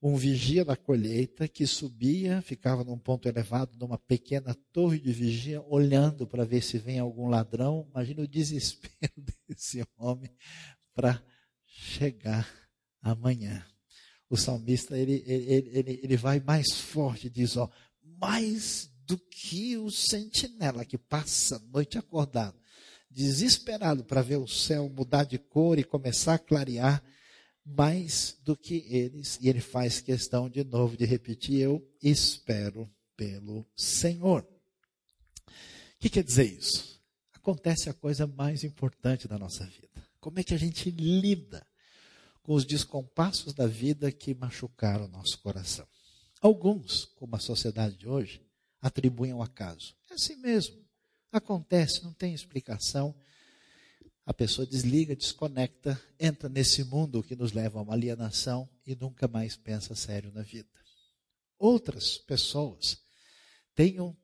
um 0.00 0.16
vigia 0.16 0.64
da 0.64 0.76
colheita 0.76 1.48
que 1.48 1.66
subia, 1.66 2.40
ficava 2.42 2.84
num 2.84 2.98
ponto 2.98 3.28
elevado, 3.28 3.76
numa 3.78 3.98
pequena 3.98 4.54
torre 4.72 4.98
de 4.98 5.12
vigia, 5.12 5.62
olhando 5.62 6.26
para 6.26 6.44
ver 6.44 6.62
se 6.62 6.78
vem 6.78 6.98
algum 6.98 7.28
ladrão. 7.28 7.86
Imagina 7.90 8.22
o 8.22 8.28
desespero 8.28 9.12
desse 9.48 9.84
homem 9.96 10.30
para 10.94 11.22
chegar 11.66 12.48
amanhã 13.02 13.64
o 14.30 14.36
salmista 14.36 14.96
ele, 14.96 15.22
ele, 15.26 15.70
ele, 15.72 16.00
ele 16.02 16.16
vai 16.16 16.40
mais 16.40 16.72
forte, 16.72 17.30
diz, 17.30 17.56
ó, 17.56 17.70
mais 18.20 18.90
do 19.06 19.16
que 19.18 19.76
o 19.78 19.90
sentinela 19.90 20.84
que 20.84 20.98
passa 20.98 21.56
a 21.56 21.60
noite 21.60 21.96
acordado, 21.96 22.58
desesperado 23.10 24.04
para 24.04 24.20
ver 24.20 24.36
o 24.36 24.46
céu 24.46 24.88
mudar 24.88 25.24
de 25.24 25.38
cor 25.38 25.78
e 25.78 25.84
começar 25.84 26.34
a 26.34 26.38
clarear, 26.38 27.02
mais 27.64 28.36
do 28.42 28.56
que 28.56 28.86
eles, 28.88 29.38
e 29.40 29.48
ele 29.48 29.60
faz 29.60 30.00
questão 30.00 30.48
de 30.48 30.64
novo 30.64 30.96
de 30.96 31.04
repetir, 31.04 31.60
eu 31.60 31.86
espero 32.02 32.90
pelo 33.16 33.66
Senhor. 33.76 34.46
O 35.46 36.00
que 36.00 36.08
quer 36.08 36.22
dizer 36.22 36.44
isso? 36.44 37.02
Acontece 37.34 37.90
a 37.90 37.94
coisa 37.94 38.26
mais 38.26 38.62
importante 38.62 39.26
da 39.26 39.38
nossa 39.38 39.64
vida. 39.64 40.06
Como 40.20 40.38
é 40.38 40.44
que 40.44 40.54
a 40.54 40.58
gente 40.58 40.90
lida 40.90 41.66
com 42.48 42.54
os 42.54 42.64
descompassos 42.64 43.52
da 43.52 43.66
vida 43.66 44.10
que 44.10 44.32
machucaram 44.32 45.04
o 45.04 45.08
nosso 45.08 45.38
coração. 45.40 45.86
Alguns, 46.40 47.04
como 47.04 47.36
a 47.36 47.38
sociedade 47.38 47.94
de 47.98 48.08
hoje, 48.08 48.42
atribuem 48.80 49.32
ao 49.32 49.42
acaso. 49.42 49.94
É 50.10 50.14
assim 50.14 50.34
mesmo. 50.36 50.82
Acontece, 51.30 52.02
não 52.02 52.14
tem 52.14 52.32
explicação. 52.32 53.14
A 54.24 54.32
pessoa 54.32 54.66
desliga, 54.66 55.14
desconecta, 55.14 56.02
entra 56.18 56.48
nesse 56.48 56.82
mundo 56.84 57.22
que 57.22 57.36
nos 57.36 57.52
leva 57.52 57.80
a 57.80 57.82
uma 57.82 57.92
alienação 57.92 58.66
e 58.86 58.96
nunca 58.96 59.28
mais 59.28 59.54
pensa 59.54 59.94
sério 59.94 60.32
na 60.32 60.40
vida. 60.40 60.70
Outras 61.58 62.16
pessoas 62.16 62.98
têm 63.74 64.00
um 64.00 64.16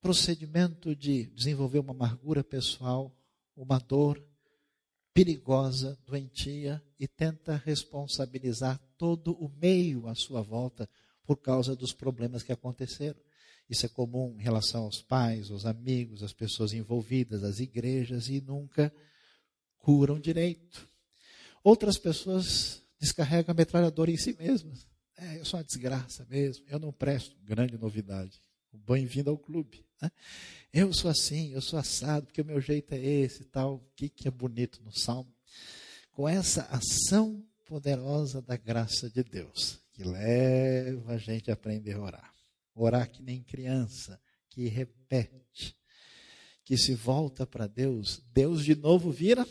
procedimento 0.00 0.96
de 0.96 1.26
desenvolver 1.26 1.80
uma 1.80 1.92
amargura 1.92 2.42
pessoal, 2.42 3.14
uma 3.54 3.78
dor 3.78 4.26
perigosa, 5.16 5.98
doentia 6.04 6.82
e 7.00 7.08
tenta 7.08 7.56
responsabilizar 7.64 8.78
todo 8.98 9.32
o 9.42 9.48
meio 9.48 10.06
à 10.08 10.14
sua 10.14 10.42
volta 10.42 10.86
por 11.24 11.38
causa 11.38 11.74
dos 11.74 11.94
problemas 11.94 12.42
que 12.42 12.52
aconteceram. 12.52 13.18
Isso 13.66 13.86
é 13.86 13.88
comum 13.88 14.36
em 14.38 14.42
relação 14.42 14.82
aos 14.82 15.00
pais, 15.00 15.50
aos 15.50 15.64
amigos, 15.64 16.22
às 16.22 16.34
pessoas 16.34 16.74
envolvidas, 16.74 17.44
às 17.44 17.60
igrejas 17.60 18.28
e 18.28 18.42
nunca 18.42 18.92
curam 19.78 20.20
direito. 20.20 20.86
Outras 21.64 21.96
pessoas 21.96 22.82
descarregam 23.00 23.52
a 23.52 23.56
metralhadora 23.56 24.10
em 24.10 24.18
si 24.18 24.36
mesmas. 24.38 24.86
É, 25.16 25.40
eu 25.40 25.46
sou 25.46 25.58
uma 25.58 25.64
desgraça 25.64 26.26
mesmo, 26.28 26.66
eu 26.68 26.78
não 26.78 26.92
presto. 26.92 27.34
Grande 27.42 27.78
novidade. 27.78 28.38
Bem-vindo 28.84 29.30
ao 29.30 29.38
clube. 29.38 29.84
Né? 30.00 30.10
Eu 30.72 30.92
sou 30.92 31.10
assim, 31.10 31.52
eu 31.52 31.60
sou 31.60 31.78
assado, 31.78 32.26
porque 32.26 32.42
o 32.42 32.44
meu 32.44 32.60
jeito 32.60 32.92
é 32.92 32.98
esse 32.98 33.42
e 33.42 33.46
tal. 33.46 33.76
O 33.76 33.90
que, 33.94 34.08
que 34.08 34.28
é 34.28 34.30
bonito 34.30 34.82
no 34.82 34.92
Salmo? 34.92 35.32
Com 36.12 36.28
essa 36.28 36.62
ação 36.64 37.44
poderosa 37.64 38.42
da 38.42 38.56
graça 38.56 39.08
de 39.08 39.22
Deus, 39.22 39.80
que 39.92 40.04
leva 40.04 41.14
a 41.14 41.18
gente 41.18 41.50
a 41.50 41.54
aprender 41.54 41.94
a 41.94 42.00
orar. 42.00 42.34
Orar 42.74 43.10
que 43.10 43.22
nem 43.22 43.42
criança, 43.42 44.20
que 44.50 44.68
repete, 44.68 45.76
que 46.64 46.76
se 46.76 46.94
volta 46.94 47.46
para 47.46 47.66
Deus, 47.66 48.22
Deus 48.32 48.64
de 48.64 48.74
novo 48.74 49.10
vira 49.10 49.46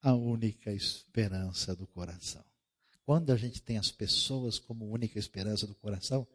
a 0.00 0.14
única 0.14 0.72
esperança 0.72 1.74
do 1.74 1.86
coração. 1.86 2.44
Quando 3.04 3.32
a 3.32 3.36
gente 3.36 3.62
tem 3.62 3.78
as 3.78 3.90
pessoas 3.90 4.58
como 4.58 4.90
única 4.90 5.18
esperança 5.18 5.66
do 5.66 5.74
coração, 5.74 6.26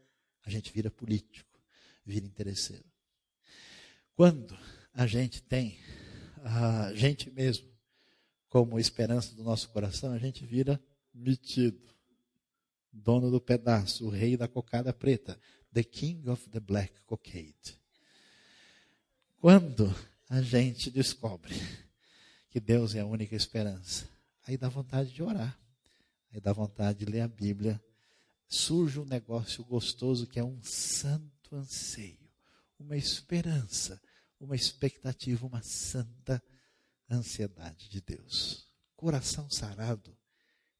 a 0.45 0.49
gente 0.49 0.71
vira 0.71 0.91
político 0.91 1.52
vira 2.05 2.25
interesseiro. 2.25 2.85
Quando 4.15 4.57
a 4.93 5.07
gente 5.07 5.41
tem 5.41 5.77
a 6.43 6.93
gente 6.93 7.31
mesmo 7.31 7.71
como 8.49 8.79
esperança 8.79 9.33
do 9.33 9.43
nosso 9.43 9.69
coração, 9.69 10.11
a 10.11 10.17
gente 10.17 10.45
vira 10.45 10.79
metido, 11.13 11.81
dono 12.91 13.31
do 13.31 13.41
pedaço, 13.41 14.05
o 14.05 14.09
rei 14.09 14.37
da 14.37 14.47
cocada 14.47 14.93
preta, 14.93 15.39
the 15.71 15.83
king 15.83 16.29
of 16.29 16.49
the 16.49 16.59
black 16.59 17.01
cockade. 17.05 17.79
Quando 19.39 19.93
a 20.29 20.41
gente 20.41 20.91
descobre 20.91 21.55
que 22.49 22.59
Deus 22.59 22.93
é 22.93 22.99
a 22.99 23.05
única 23.05 23.35
esperança, 23.35 24.07
aí 24.45 24.57
dá 24.57 24.69
vontade 24.69 25.11
de 25.11 25.23
orar, 25.23 25.57
aí 26.31 26.39
dá 26.39 26.53
vontade 26.53 26.99
de 26.99 27.05
ler 27.05 27.21
a 27.21 27.27
Bíblia 27.27 27.81
surge 28.53 28.99
um 28.99 29.05
negócio 29.05 29.63
gostoso 29.63 30.27
que 30.27 30.39
é 30.39 30.43
um 30.43 30.61
santo 30.61 31.32
anseio, 31.55 32.29
uma 32.79 32.97
esperança, 32.97 34.01
uma 34.39 34.55
expectativa, 34.55 35.45
uma 35.45 35.61
santa 35.61 36.43
ansiedade 37.09 37.89
de 37.89 38.01
Deus. 38.01 38.67
Coração 38.95 39.49
sarado 39.49 40.17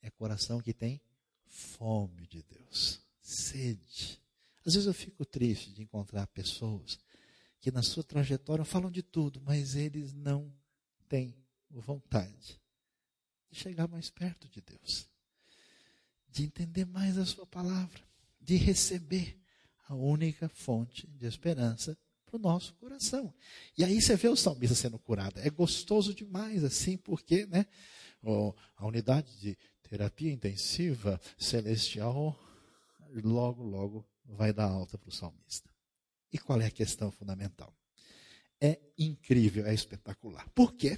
é 0.01 0.09
coração 0.09 0.62
que 0.62 0.73
tem 0.73 1.01
fome 1.45 2.27
de 2.27 2.43
Deus, 2.43 3.01
sede. 3.21 4.21
Às 4.65 4.73
vezes 4.73 4.88
eu 4.88 4.93
fico 4.93 5.25
triste 5.25 5.71
de 5.73 5.83
encontrar 5.83 6.27
pessoas 6.27 6.99
que 7.59 7.71
na 7.71 7.81
sua 7.81 8.03
trajetória 8.03 8.65
falam 8.65 8.91
de 8.91 9.01
tudo, 9.01 9.41
mas 9.41 9.75
eles 9.75 10.13
não 10.13 10.53
têm 11.07 11.36
vontade 11.69 12.62
de 13.49 13.57
chegar 13.57 13.88
mais 13.88 14.09
perto 14.09 14.49
de 14.49 14.62
Deus, 14.62 15.07
de 16.27 16.43
entender 16.43 16.86
mais 16.86 17.17
a 17.17 17.25
sua 17.25 17.45
palavra, 17.45 18.01
de 18.41 18.55
receber 18.55 19.39
a 19.88 19.96
única 19.96 20.50
fonte 20.50 21.08
de 21.08 21.26
esperança 21.26 21.98
para 22.26 22.38
o 22.38 22.39
nosso 22.39 22.74
coração. 22.76 23.34
E 23.78 23.84
aí 23.84 24.02
você 24.02 24.15
vê 24.15 24.28
o 24.28 24.36
salmista 24.36 24.76
sendo 24.76 24.98
curado. 24.98 25.39
É 25.39 25.50
gostoso 25.50 26.13
demais, 26.13 26.63
assim, 26.63 26.98
porque 26.98 27.46
né, 27.46 27.65
a 28.76 28.86
unidade 28.86 29.30
de 29.39 29.58
terapia 29.84 30.32
intensiva 30.32 31.19
celestial 31.38 32.38
logo, 33.24 33.63
logo 33.63 34.06
vai 34.26 34.52
dar 34.52 34.65
alta 34.65 34.98
para 34.98 35.10
o 35.10 35.13
salmista. 35.13 35.69
E 36.32 36.38
qual 36.38 36.60
é 36.60 36.65
a 36.65 36.72
questão 36.72 37.12
fundamental? 37.12 37.76
É 38.60 38.80
incrível, 38.98 39.67
é 39.67 39.74
espetacular. 39.74 40.50
Por 40.50 40.74
quê? 40.74 40.98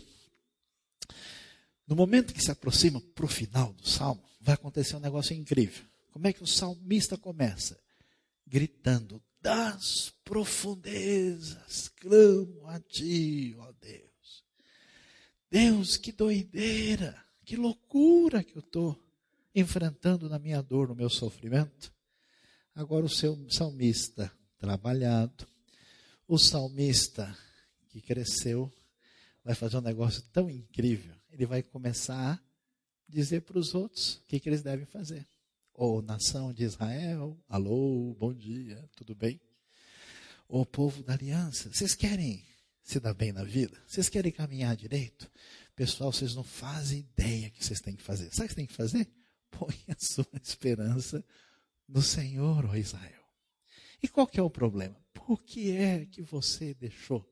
No 1.87 1.95
momento 1.95 2.33
que 2.33 2.41
se 2.41 2.51
aproxima 2.51 3.01
para 3.01 3.25
o 3.25 3.27
final 3.27 3.73
do 3.73 3.87
salmo, 3.87 4.23
vai 4.39 4.55
acontecer 4.55 4.95
um 4.95 4.99
negócio 4.99 5.35
incrível. 5.35 5.85
Como 6.11 6.27
é 6.27 6.33
que 6.33 6.43
o 6.43 6.47
salmista 6.47 7.17
começa? 7.17 7.77
Gritando: 8.45 9.21
Das 9.41 10.13
profundezas 10.23 11.89
clamo 11.89 12.67
a 12.67 12.79
ti, 12.79 13.55
ó 13.57 13.71
Deus. 13.73 14.43
Deus, 15.49 15.97
que 15.97 16.11
doideira, 16.11 17.23
que 17.45 17.55
loucura 17.55 18.43
que 18.43 18.55
eu 18.55 18.61
estou 18.61 18.99
enfrentando 19.53 20.27
na 20.27 20.37
minha 20.37 20.61
dor, 20.61 20.89
no 20.89 20.95
meu 20.95 21.09
sofrimento. 21.09 21.93
Agora 22.73 23.05
o 23.05 23.09
seu 23.09 23.37
salmista 23.49 24.31
trabalhado, 24.57 25.47
o 26.27 26.37
salmista 26.37 27.37
que 27.87 28.01
cresceu, 28.01 28.71
vai 29.43 29.55
fazer 29.55 29.77
um 29.77 29.81
negócio 29.81 30.21
tão 30.33 30.49
incrível. 30.49 31.15
Ele 31.31 31.45
vai 31.45 31.63
começar 31.63 32.33
a 32.33 32.39
dizer 33.07 33.41
para 33.41 33.59
os 33.59 33.73
outros 33.73 34.15
o 34.15 34.21
que, 34.23 34.39
que 34.39 34.49
eles 34.49 34.61
devem 34.61 34.85
fazer. 34.85 35.25
Ou 35.77 36.01
nação 36.01 36.53
de 36.53 36.63
Israel, 36.63 37.37
alô, 37.49 38.15
bom 38.17 38.33
dia, 38.33 38.89
tudo 38.95 39.13
bem? 39.13 39.41
Ou 40.47 40.65
povo 40.65 41.03
da 41.03 41.11
aliança, 41.11 41.69
vocês 41.69 41.93
querem 41.93 42.45
se 42.81 42.97
dar 42.97 43.13
bem 43.13 43.33
na 43.33 43.43
vida? 43.43 43.77
Vocês 43.85 44.07
querem 44.07 44.31
caminhar 44.31 44.73
direito? 44.77 45.29
Pessoal, 45.75 46.13
vocês 46.13 46.33
não 46.33 46.45
fazem 46.45 46.99
ideia 46.99 47.49
que 47.49 47.61
vocês 47.61 47.81
têm 47.81 47.93
que 47.93 48.03
fazer. 48.03 48.33
Sabe 48.33 48.45
o 48.45 48.47
que 48.47 48.53
vocês 48.53 48.55
têm 48.55 48.65
que 48.65 48.73
fazer? 48.73 49.11
Põe 49.51 49.75
a 49.89 49.95
sua 49.99 50.25
esperança 50.41 51.21
no 51.89 52.01
Senhor, 52.01 52.65
ó 52.65 52.75
Israel. 52.77 53.25
E 54.01 54.07
qual 54.07 54.27
que 54.27 54.39
é 54.39 54.43
o 54.43 54.49
problema? 54.49 54.95
Por 55.13 55.43
que 55.43 55.71
é 55.71 56.05
que 56.05 56.21
você 56.21 56.73
deixou 56.73 57.29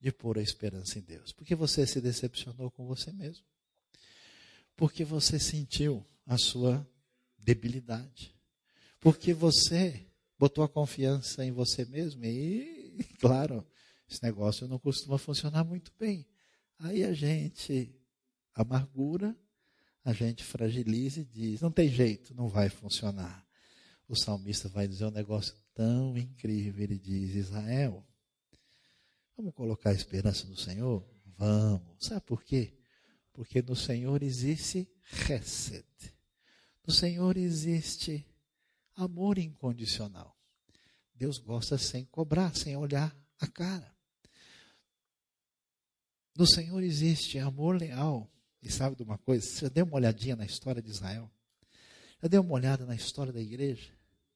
de 0.00 0.12
pôr 0.12 0.38
a 0.38 0.42
esperança 0.42 0.96
em 0.96 1.02
Deus? 1.02 1.32
Porque 1.32 1.56
você 1.56 1.84
se 1.88 2.00
decepcionou 2.00 2.70
com 2.70 2.86
você 2.86 3.12
mesmo. 3.12 3.44
Porque 4.76 5.04
você 5.04 5.40
sentiu 5.40 6.06
a 6.24 6.38
sua 6.38 6.88
debilidade. 7.38 8.34
Porque 9.00 9.32
você 9.32 10.06
botou 10.38 10.64
a 10.64 10.68
confiança 10.68 11.44
em 11.44 11.52
você 11.52 11.84
mesmo 11.84 12.24
e, 12.24 13.04
claro, 13.20 13.66
esse 14.08 14.22
negócio 14.22 14.66
não 14.66 14.78
costuma 14.78 15.18
funcionar 15.18 15.64
muito 15.64 15.92
bem. 15.98 16.26
Aí 16.78 17.04
a 17.04 17.12
gente 17.12 17.94
amargura, 18.54 19.36
a 20.04 20.12
gente 20.12 20.42
fragiliza 20.44 21.20
e 21.20 21.24
diz: 21.24 21.60
não 21.60 21.70
tem 21.70 21.88
jeito, 21.88 22.34
não 22.34 22.48
vai 22.48 22.68
funcionar. 22.68 23.46
O 24.08 24.16
salmista 24.16 24.68
vai 24.68 24.88
dizer 24.88 25.04
um 25.04 25.10
negócio 25.10 25.54
tão 25.74 26.16
incrível. 26.16 26.82
Ele 26.82 26.98
diz: 26.98 27.34
Israel, 27.34 28.06
vamos 29.36 29.54
colocar 29.54 29.90
a 29.90 29.94
esperança 29.94 30.46
no 30.46 30.56
Senhor? 30.56 31.06
Vamos. 31.36 31.96
Sabe 32.00 32.22
por 32.22 32.42
quê? 32.42 32.74
Porque 33.32 33.60
no 33.60 33.76
Senhor 33.76 34.22
existe 34.22 34.88
resed. 35.02 35.84
No 36.88 36.94
Senhor 36.94 37.36
existe 37.36 38.26
amor 38.96 39.36
incondicional. 39.36 40.34
Deus 41.14 41.36
gosta 41.36 41.76
sem 41.76 42.06
cobrar, 42.06 42.56
sem 42.56 42.78
olhar 42.78 43.14
a 43.38 43.46
cara. 43.46 43.94
No 46.34 46.46
Senhor 46.46 46.82
existe 46.82 47.38
amor 47.38 47.76
leal. 47.78 48.32
E 48.62 48.72
sabe 48.72 48.96
de 48.96 49.02
uma 49.02 49.18
coisa? 49.18 49.46
Você 49.46 49.66
já 49.66 49.68
deu 49.68 49.84
uma 49.84 49.96
olhadinha 49.96 50.34
na 50.34 50.46
história 50.46 50.80
de 50.80 50.88
Israel? 50.88 51.30
Já 52.22 52.28
deu 52.28 52.40
uma 52.40 52.54
olhada 52.54 52.86
na 52.86 52.94
história 52.94 53.34
da 53.34 53.40
igreja? 53.42 53.92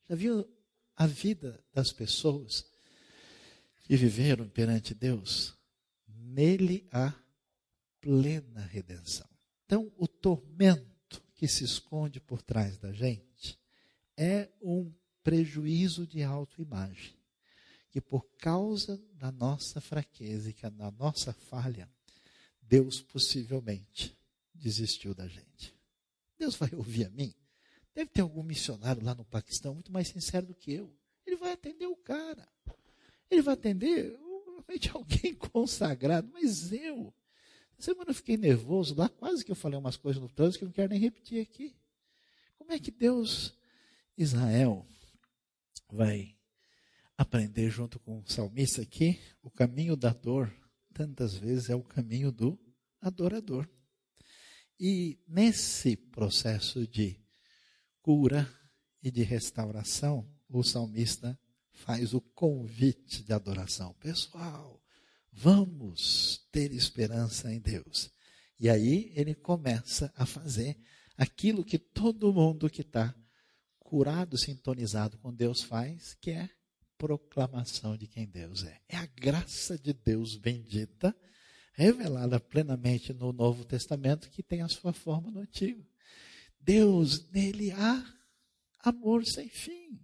Já 0.06 0.14
viu 0.14 0.46
a 0.94 1.06
vida 1.06 1.58
das 1.72 1.90
pessoas 1.90 2.66
que 3.84 3.96
viveram 3.96 4.46
perante 4.46 4.92
Deus? 4.92 5.56
Nele 6.06 6.86
há 6.92 7.14
plena 7.98 8.60
redenção. 8.66 9.26
Então, 9.64 9.90
o 9.96 10.06
tormento 10.06 10.91
que 11.42 11.48
se 11.48 11.64
esconde 11.64 12.20
por 12.20 12.40
trás 12.40 12.78
da 12.78 12.92
gente 12.92 13.58
é 14.16 14.48
um 14.60 14.92
prejuízo 15.24 16.06
de 16.06 16.22
autoimagem 16.22 17.16
que 17.90 18.00
por 18.00 18.24
causa 18.38 18.96
da 19.14 19.32
nossa 19.32 19.80
fraqueza 19.80 20.50
e 20.50 20.70
da 20.70 20.92
nossa 20.92 21.32
falha, 21.32 21.90
Deus 22.60 23.00
possivelmente 23.00 24.16
desistiu 24.54 25.16
da 25.16 25.26
gente. 25.26 25.74
Deus 26.38 26.54
vai 26.54 26.70
ouvir 26.76 27.06
a 27.06 27.10
mim? 27.10 27.34
Deve 27.92 28.10
ter 28.10 28.20
algum 28.20 28.44
missionário 28.44 29.02
lá 29.04 29.12
no 29.12 29.24
Paquistão 29.24 29.74
muito 29.74 29.90
mais 29.90 30.06
sincero 30.06 30.46
do 30.46 30.54
que 30.54 30.72
eu. 30.72 30.96
Ele 31.26 31.34
vai 31.34 31.54
atender 31.54 31.86
o 31.86 31.96
cara. 31.96 32.48
Ele 33.28 33.42
vai 33.42 33.54
atender 33.54 34.16
realmente 34.16 34.90
alguém 34.94 35.34
consagrado, 35.50 36.30
mas 36.32 36.72
eu. 36.72 37.12
Semana 37.82 38.10
eu 38.10 38.14
fiquei 38.14 38.36
nervoso 38.36 38.94
lá, 38.94 39.08
quase 39.08 39.44
que 39.44 39.50
eu 39.50 39.56
falei 39.56 39.76
umas 39.76 39.96
coisas 39.96 40.22
no 40.22 40.28
trânsito 40.28 40.60
que 40.60 40.64
eu 40.64 40.68
não 40.68 40.72
quero 40.72 40.90
nem 40.90 41.00
repetir 41.00 41.42
aqui. 41.42 41.74
Como 42.56 42.70
é 42.70 42.78
que 42.78 42.92
Deus, 42.92 43.58
Israel, 44.16 44.86
vai 45.90 46.38
aprender 47.18 47.70
junto 47.70 47.98
com 47.98 48.20
o 48.20 48.30
salmista 48.30 48.82
aqui, 48.82 49.18
o 49.42 49.50
caminho 49.50 49.96
da 49.96 50.12
dor, 50.12 50.54
tantas 50.94 51.34
vezes 51.34 51.70
é 51.70 51.74
o 51.74 51.82
caminho 51.82 52.30
do 52.30 52.56
adorador. 53.00 53.68
E 54.78 55.18
nesse 55.26 55.96
processo 55.96 56.86
de 56.86 57.20
cura 58.00 58.48
e 59.02 59.10
de 59.10 59.24
restauração, 59.24 60.32
o 60.48 60.62
salmista 60.62 61.36
faz 61.72 62.14
o 62.14 62.20
convite 62.20 63.24
de 63.24 63.32
adoração. 63.32 63.92
Pessoal, 63.94 64.81
vamos 65.32 66.46
ter 66.52 66.72
esperança 66.72 67.52
em 67.52 67.60
Deus. 67.60 68.10
E 68.60 68.68
aí 68.68 69.12
ele 69.16 69.34
começa 69.34 70.12
a 70.14 70.26
fazer 70.26 70.78
aquilo 71.16 71.64
que 71.64 71.78
todo 71.78 72.32
mundo 72.32 72.70
que 72.70 72.82
está 72.82 73.14
curado, 73.78 74.38
sintonizado 74.38 75.18
com 75.18 75.34
Deus 75.34 75.62
faz, 75.62 76.14
que 76.14 76.30
é 76.30 76.48
proclamação 76.96 77.96
de 77.96 78.06
quem 78.06 78.26
Deus 78.26 78.62
é. 78.62 78.80
É 78.88 78.96
a 78.96 79.06
graça 79.06 79.76
de 79.76 79.92
Deus 79.92 80.36
bendita, 80.36 81.14
revelada 81.74 82.38
plenamente 82.38 83.12
no 83.12 83.32
Novo 83.32 83.64
Testamento, 83.64 84.30
que 84.30 84.42
tem 84.42 84.62
a 84.62 84.68
sua 84.68 84.92
forma 84.92 85.30
no 85.30 85.40
Antigo. 85.40 85.84
Deus, 86.60 87.28
nele 87.30 87.72
há 87.72 88.04
amor 88.84 89.26
sem 89.26 89.48
fim. 89.48 90.00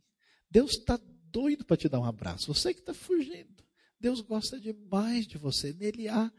Deus 0.51 0.73
está 0.73 0.99
doido 1.31 1.65
para 1.65 1.77
te 1.77 1.89
dar 1.89 2.01
um 2.01 2.05
abraço. 2.05 2.53
Você 2.53 2.75
que 2.75 2.81
está 2.81 2.93
fugindo. 2.95 3.63
Deus 4.01 4.21
gosta 4.21 4.61
demais 4.61 5.27
de 5.27 5.39
você. 5.39 5.73
Nele 5.73 6.09
há 6.09 6.33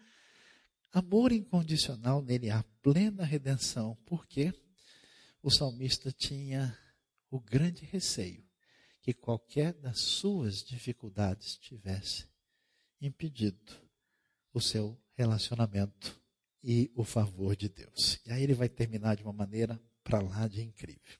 amor 0.91 1.32
incondicional, 1.32 2.22
nele 2.22 2.49
há 2.49 2.64
plena 2.82 3.24
redenção. 3.24 3.97
Porque 4.05 4.53
o 5.41 5.51
salmista 5.51 6.12
tinha 6.12 6.78
o 7.30 7.39
grande 7.39 7.86
receio 7.86 8.43
que 9.01 9.14
qualquer 9.14 9.74
das 9.74 9.99
suas 9.99 10.64
dificuldades 10.64 11.57
tivesse 11.57 12.28
impedido 13.01 13.74
o 14.53 14.60
seu 14.60 14.99
relacionamento 15.16 16.20
e 16.64 16.91
o 16.95 17.03
favor 17.03 17.55
de 17.55 17.70
Deus. 17.70 18.20
E 18.26 18.32
aí 18.32 18.43
ele 18.43 18.53
vai 18.53 18.68
terminar 18.68 19.16
de 19.16 19.24
uma 19.24 19.34
maneira 19.34 19.82
para 20.03 20.22
lá 20.22 20.47
de 20.47 20.62
incrível. 20.62 21.18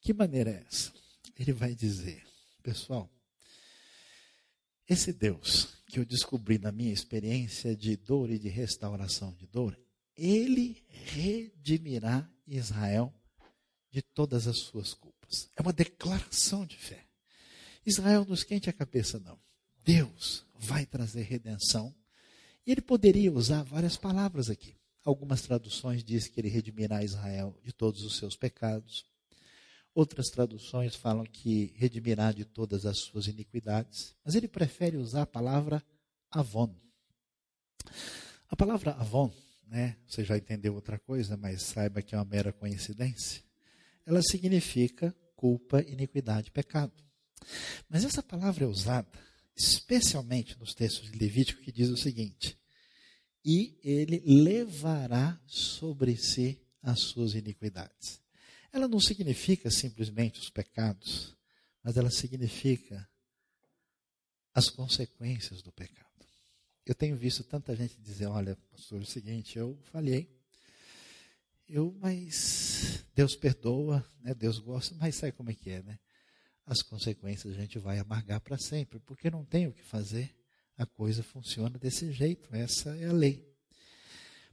Que 0.00 0.12
maneira 0.12 0.50
é 0.50 0.64
essa? 0.66 0.92
Ele 1.36 1.52
vai 1.52 1.74
dizer, 1.74 2.24
pessoal, 2.62 3.10
esse 4.88 5.12
Deus 5.12 5.76
que 5.86 5.98
eu 5.98 6.04
descobri 6.04 6.58
na 6.58 6.72
minha 6.72 6.92
experiência 6.92 7.76
de 7.76 7.96
dor 7.96 8.30
e 8.30 8.38
de 8.38 8.48
restauração 8.48 9.32
de 9.34 9.46
dor, 9.46 9.78
ele 10.16 10.82
redimirá 10.88 12.28
Israel 12.46 13.12
de 13.90 14.02
todas 14.02 14.46
as 14.46 14.58
suas 14.58 14.94
culpas. 14.94 15.50
É 15.56 15.62
uma 15.62 15.72
declaração 15.72 16.66
de 16.66 16.76
fé. 16.76 17.04
Israel 17.84 18.24
não 18.24 18.34
esquente 18.34 18.68
a 18.68 18.72
cabeça, 18.72 19.18
não. 19.18 19.38
Deus 19.84 20.44
vai 20.58 20.84
trazer 20.84 21.22
redenção. 21.22 21.94
E 22.66 22.72
ele 22.72 22.82
poderia 22.82 23.32
usar 23.32 23.62
várias 23.62 23.96
palavras 23.96 24.50
aqui. 24.50 24.76
Algumas 25.04 25.42
traduções 25.42 26.04
dizem 26.04 26.30
que 26.30 26.40
ele 26.40 26.48
redimirá 26.48 27.02
Israel 27.02 27.56
de 27.62 27.72
todos 27.72 28.02
os 28.02 28.18
seus 28.18 28.36
pecados. 28.36 29.06
Outras 29.98 30.28
traduções 30.28 30.94
falam 30.94 31.24
que 31.24 31.72
redimirá 31.74 32.30
de 32.30 32.44
todas 32.44 32.86
as 32.86 33.00
suas 33.00 33.26
iniquidades. 33.26 34.14
Mas 34.24 34.36
ele 34.36 34.46
prefere 34.46 34.96
usar 34.96 35.22
a 35.22 35.26
palavra 35.26 35.84
avon. 36.30 36.72
A 38.48 38.54
palavra 38.54 38.92
avon, 38.92 39.28
né, 39.66 39.96
você 40.06 40.22
já 40.22 40.38
entendeu 40.38 40.72
outra 40.76 41.00
coisa, 41.00 41.36
mas 41.36 41.62
saiba 41.62 42.00
que 42.00 42.14
é 42.14 42.18
uma 42.18 42.24
mera 42.24 42.52
coincidência. 42.52 43.42
Ela 44.06 44.22
significa 44.22 45.12
culpa, 45.34 45.82
iniquidade, 45.82 46.52
pecado. 46.52 46.94
Mas 47.88 48.04
essa 48.04 48.22
palavra 48.22 48.66
é 48.66 48.68
usada 48.68 49.18
especialmente 49.56 50.56
nos 50.60 50.74
textos 50.74 51.10
de 51.10 51.18
Levítico 51.18 51.60
que 51.60 51.72
diz 51.72 51.88
o 51.88 51.96
seguinte: 51.96 52.56
e 53.44 53.76
ele 53.82 54.22
levará 54.24 55.40
sobre 55.44 56.16
si 56.16 56.56
as 56.80 57.00
suas 57.00 57.34
iniquidades. 57.34 58.27
Ela 58.72 58.86
não 58.86 59.00
significa 59.00 59.70
simplesmente 59.70 60.40
os 60.40 60.50
pecados, 60.50 61.36
mas 61.82 61.96
ela 61.96 62.10
significa 62.10 63.08
as 64.54 64.68
consequências 64.68 65.62
do 65.62 65.72
pecado. 65.72 66.08
Eu 66.84 66.94
tenho 66.94 67.16
visto 67.16 67.44
tanta 67.44 67.76
gente 67.76 68.00
dizer: 68.00 68.26
olha, 68.26 68.56
pastor, 68.70 69.00
é 69.00 69.02
o 69.02 69.06
seguinte, 69.06 69.58
eu 69.58 69.78
falhei. 69.92 70.34
Eu, 71.68 71.94
mas 72.00 73.04
Deus 73.14 73.36
perdoa, 73.36 74.04
né? 74.20 74.34
Deus 74.34 74.58
gosta, 74.58 74.94
mas 74.94 75.16
sabe 75.16 75.32
como 75.32 75.50
é 75.50 75.54
que 75.54 75.70
é, 75.70 75.82
né? 75.82 75.98
As 76.64 76.82
consequências 76.82 77.54
a 77.54 77.60
gente 77.60 77.78
vai 77.78 77.98
amargar 77.98 78.40
para 78.40 78.58
sempre, 78.58 78.98
porque 79.00 79.30
não 79.30 79.44
tem 79.44 79.66
o 79.66 79.72
que 79.72 79.82
fazer. 79.82 80.34
A 80.78 80.86
coisa 80.86 81.22
funciona 81.22 81.78
desse 81.78 82.10
jeito, 82.12 82.54
essa 82.54 82.96
é 82.96 83.06
a 83.06 83.12
lei. 83.12 83.46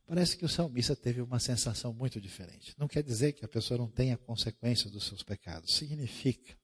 Parece 0.08 0.38
que 0.38 0.46
o 0.46 0.50
salmista 0.50 0.96
teve 0.96 1.20
uma 1.20 1.40
sensação 1.40 1.92
muito 1.92 2.22
diferente. 2.22 2.76
Não 2.78 2.88
quer 2.88 3.02
dizer 3.02 3.34
que 3.34 3.44
a 3.44 3.48
pessoa 3.48 3.78
não 3.80 3.90
tenha 3.90 4.18
consequências 4.18 4.92
dos 4.92 5.08
seus 5.08 5.24
pecados. 5.24 5.76
Significa 5.76 6.56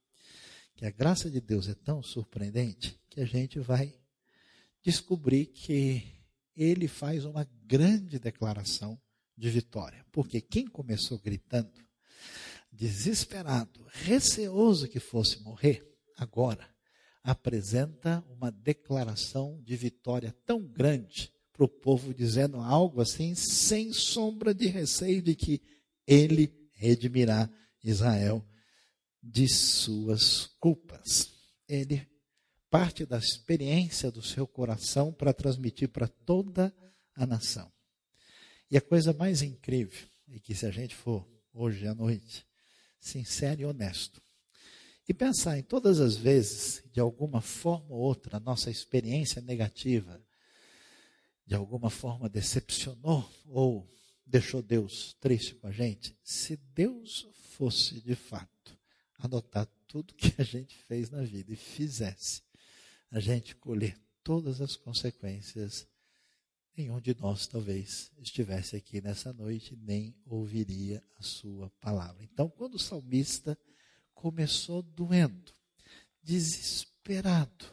que 0.75 0.85
a 0.85 0.91
graça 0.91 1.29
de 1.29 1.41
Deus 1.41 1.67
é 1.67 1.73
tão 1.73 2.03
surpreendente 2.03 2.99
que 3.09 3.19
a 3.19 3.25
gente 3.25 3.59
vai 3.59 3.99
descobrir 4.83 5.47
que 5.47 6.03
ele 6.55 6.87
faz 6.87 7.25
uma 7.25 7.47
grande 7.65 8.19
declaração 8.19 9.01
de 9.35 9.49
vitória. 9.49 10.05
Porque 10.11 10.39
quem 10.39 10.67
começou 10.67 11.17
gritando, 11.17 11.83
desesperado, 12.71 13.87
receoso 13.91 14.87
que 14.87 14.99
fosse 14.99 15.41
morrer, 15.41 15.83
agora 16.15 16.69
apresenta 17.23 18.23
uma 18.29 18.51
declaração 18.51 19.59
de 19.63 19.75
vitória 19.75 20.35
tão 20.45 20.63
grande 20.63 21.31
para 21.53 21.65
o 21.65 21.67
povo, 21.67 22.13
dizendo 22.13 22.57
algo 22.57 23.01
assim, 23.01 23.35
sem 23.35 23.91
sombra 23.93 24.53
de 24.53 24.67
receio 24.67 25.21
de 25.21 25.35
que 25.35 25.61
ele 26.07 26.53
redimirá 26.73 27.49
Israel 27.83 28.45
de 29.21 29.47
suas 29.47 30.47
culpas. 30.59 31.31
Ele 31.67 32.07
parte 32.69 33.05
da 33.05 33.17
experiência 33.17 34.09
do 34.09 34.21
seu 34.21 34.47
coração 34.47 35.11
para 35.11 35.33
transmitir 35.33 35.89
para 35.89 36.07
toda 36.07 36.73
a 37.13 37.25
nação. 37.25 37.71
E 38.69 38.77
a 38.77 38.81
coisa 38.81 39.11
mais 39.11 39.41
incrível 39.41 40.07
é 40.29 40.39
que 40.39 40.55
se 40.55 40.65
a 40.65 40.71
gente 40.71 40.95
for 40.95 41.27
hoje 41.53 41.85
à 41.85 41.93
noite 41.93 42.45
sincero 42.99 43.61
e 43.61 43.65
honesto, 43.65 44.21
e 45.09 45.13
pensar 45.13 45.57
em 45.57 45.63
todas 45.63 45.99
as 45.99 46.15
vezes, 46.15 46.83
de 46.93 46.99
alguma 46.99 47.41
forma 47.41 47.87
ou 47.89 47.99
outra, 47.99 48.37
a 48.37 48.39
nossa 48.39 48.69
experiência 48.69 49.41
negativa 49.41 50.23
de 51.51 51.55
alguma 51.55 51.89
forma 51.89 52.29
decepcionou 52.29 53.29
ou 53.45 53.85
deixou 54.25 54.61
Deus 54.61 55.17
triste 55.19 55.53
com 55.55 55.67
a 55.67 55.71
gente, 55.73 56.17
se 56.23 56.55
Deus 56.55 57.27
fosse 57.33 57.99
de 57.99 58.15
fato 58.15 58.79
adotar 59.19 59.67
tudo 59.85 60.13
que 60.15 60.33
a 60.37 60.45
gente 60.45 60.77
fez 60.85 61.09
na 61.09 61.21
vida 61.23 61.51
e 61.51 61.57
fizesse 61.57 62.41
a 63.11 63.19
gente 63.19 63.53
colher 63.57 63.99
todas 64.23 64.61
as 64.61 64.77
consequências, 64.77 65.85
nenhum 66.73 67.01
de 67.01 67.13
nós 67.19 67.45
talvez 67.47 68.13
estivesse 68.17 68.77
aqui 68.77 69.01
nessa 69.01 69.33
noite 69.33 69.75
nem 69.75 70.15
ouviria 70.25 71.03
a 71.19 71.21
sua 71.21 71.69
palavra. 71.81 72.23
Então, 72.23 72.47
quando 72.47 72.75
o 72.75 72.79
salmista 72.79 73.59
começou 74.13 74.81
doendo, 74.81 75.51
desesperado, 76.23 77.65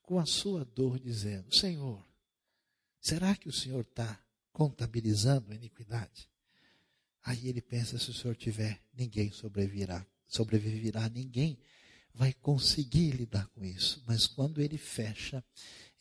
com 0.00 0.18
a 0.18 0.24
sua 0.24 0.64
dor, 0.64 0.98
dizendo: 0.98 1.54
Senhor, 1.54 2.07
Será 3.08 3.34
que 3.34 3.48
o 3.48 3.52
Senhor 3.52 3.80
está 3.80 4.22
contabilizando 4.52 5.50
a 5.50 5.54
iniquidade? 5.54 6.28
Aí 7.24 7.48
ele 7.48 7.62
pensa: 7.62 7.98
se 7.98 8.10
o 8.10 8.12
Senhor 8.12 8.36
tiver, 8.36 8.82
ninguém 8.92 9.32
sobreviverá, 9.32 10.06
sobreviverá, 10.26 11.08
ninguém 11.08 11.58
vai 12.12 12.34
conseguir 12.34 13.12
lidar 13.12 13.48
com 13.48 13.64
isso. 13.64 14.04
Mas 14.06 14.26
quando 14.26 14.60
ele 14.60 14.76
fecha, 14.76 15.42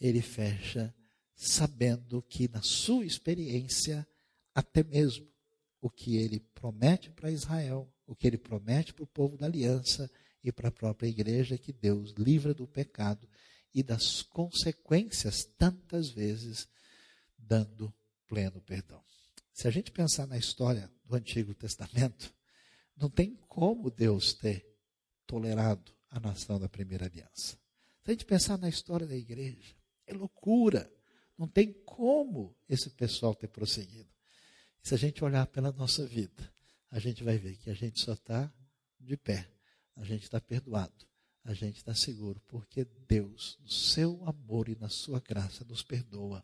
ele 0.02 0.22
fecha 0.22 0.94
sabendo 1.34 2.22
que 2.24 2.50
na 2.50 2.62
sua 2.62 3.06
experiência, 3.06 4.06
até 4.54 4.84
mesmo 4.84 5.32
o 5.80 5.90
que 5.90 6.18
ele 6.18 6.42
promete 6.42 7.10
para 7.12 7.32
Israel, 7.32 7.90
o 8.06 8.18
que 8.18 8.28
ele 8.28 8.38
promete 8.38 8.94
para 8.94 9.06
o 9.06 9.08
povo 9.08 9.38
da 9.38 9.46
aliança 9.46 10.12
e 10.44 10.52
para 10.52 10.68
a 10.68 10.74
própria 10.74 11.08
igreja, 11.08 11.58
que 11.58 11.72
Deus 11.72 12.14
livra 12.18 12.54
do 12.54 12.68
pecado 12.68 13.30
e 13.74 13.82
das 13.82 14.22
consequências 14.24 15.46
tantas 15.58 16.10
vezes 16.10 16.68
dando 17.48 17.94
pleno 18.28 18.62
perdão. 18.62 19.04
Se 19.54 19.68
a 19.68 19.72
gente 19.72 19.92
pensar 19.92 20.28
na 20.28 20.38
história 20.38 20.92
do 21.06 21.16
Antigo 21.16 21.56
Testamento, 21.56 22.34
não 22.96 23.10
tem 23.10 23.36
como 23.48 23.90
Deus 23.90 24.34
ter 24.34 24.68
tolerado 25.26 25.92
a 26.10 26.20
nação 26.20 26.60
da 26.60 26.70
primeira 26.70 27.06
aliança. 27.06 27.58
Se 28.04 28.12
a 28.12 28.12
gente 28.12 28.26
pensar 28.26 28.58
na 28.58 28.70
história 28.70 29.08
da 29.08 29.16
igreja, 29.16 29.76
é 30.06 30.14
loucura. 30.14 30.92
Não 31.38 31.48
tem 31.48 31.74
como 31.86 32.56
esse 32.68 32.90
pessoal 32.90 33.36
ter 33.36 33.48
prosseguido. 33.48 34.10
se 34.82 34.94
a 34.94 34.98
gente 34.98 35.24
olhar 35.24 35.46
pela 35.48 35.72
nossa 35.72 36.06
vida, 36.06 36.54
a 36.90 37.00
gente 37.00 37.24
vai 37.24 37.38
ver 37.38 37.58
que 37.58 37.70
a 37.70 37.74
gente 37.74 38.00
só 38.00 38.14
está 38.14 38.52
de 39.00 39.18
pé, 39.18 39.50
a 39.96 40.04
gente 40.04 40.24
está 40.24 40.40
perdoado, 40.40 41.06
a 41.44 41.54
gente 41.54 41.78
está 41.78 41.94
seguro, 41.94 42.42
porque 42.48 42.86
Deus, 43.08 43.58
no 43.62 43.70
seu 43.70 44.24
amor 44.26 44.70
e 44.70 44.76
na 44.76 44.88
sua 44.88 45.20
graça, 45.20 45.66
nos 45.66 45.84
perdoa 45.84 46.44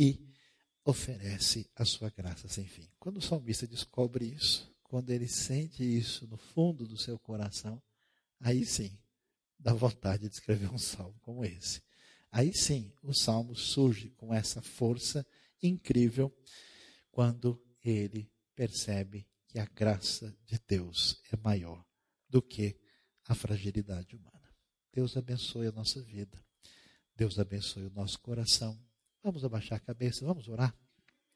e 0.00 0.18
oferece 0.82 1.70
a 1.76 1.84
sua 1.84 2.08
graça 2.08 2.48
sem 2.48 2.66
fim. 2.66 2.88
Quando 2.98 3.18
o 3.18 3.22
salmista 3.22 3.66
descobre 3.66 4.24
isso, 4.24 4.74
quando 4.82 5.10
ele 5.10 5.28
sente 5.28 5.84
isso 5.84 6.26
no 6.26 6.38
fundo 6.38 6.88
do 6.88 6.96
seu 6.96 7.18
coração, 7.18 7.82
aí 8.40 8.64
sim 8.64 8.98
dá 9.58 9.74
vontade 9.74 10.26
de 10.26 10.34
escrever 10.34 10.72
um 10.72 10.78
salmo 10.78 11.20
como 11.20 11.44
esse. 11.44 11.82
Aí 12.32 12.54
sim 12.54 12.90
o 13.02 13.12
salmo 13.12 13.54
surge 13.54 14.08
com 14.12 14.32
essa 14.32 14.62
força 14.62 15.26
incrível 15.62 16.34
quando 17.10 17.62
ele 17.84 18.32
percebe 18.54 19.28
que 19.46 19.58
a 19.58 19.66
graça 19.66 20.34
de 20.46 20.58
Deus 20.66 21.20
é 21.30 21.36
maior 21.36 21.84
do 22.26 22.40
que 22.40 22.74
a 23.26 23.34
fragilidade 23.34 24.16
humana. 24.16 24.48
Deus 24.94 25.14
abençoe 25.14 25.66
a 25.66 25.72
nossa 25.72 26.00
vida. 26.00 26.42
Deus 27.14 27.38
abençoe 27.38 27.84
o 27.84 27.90
nosso 27.90 28.18
coração. 28.20 28.80
Vamos 29.22 29.44
abaixar 29.44 29.76
a 29.76 29.80
cabeça, 29.80 30.24
vamos 30.24 30.48
orar. 30.48 30.74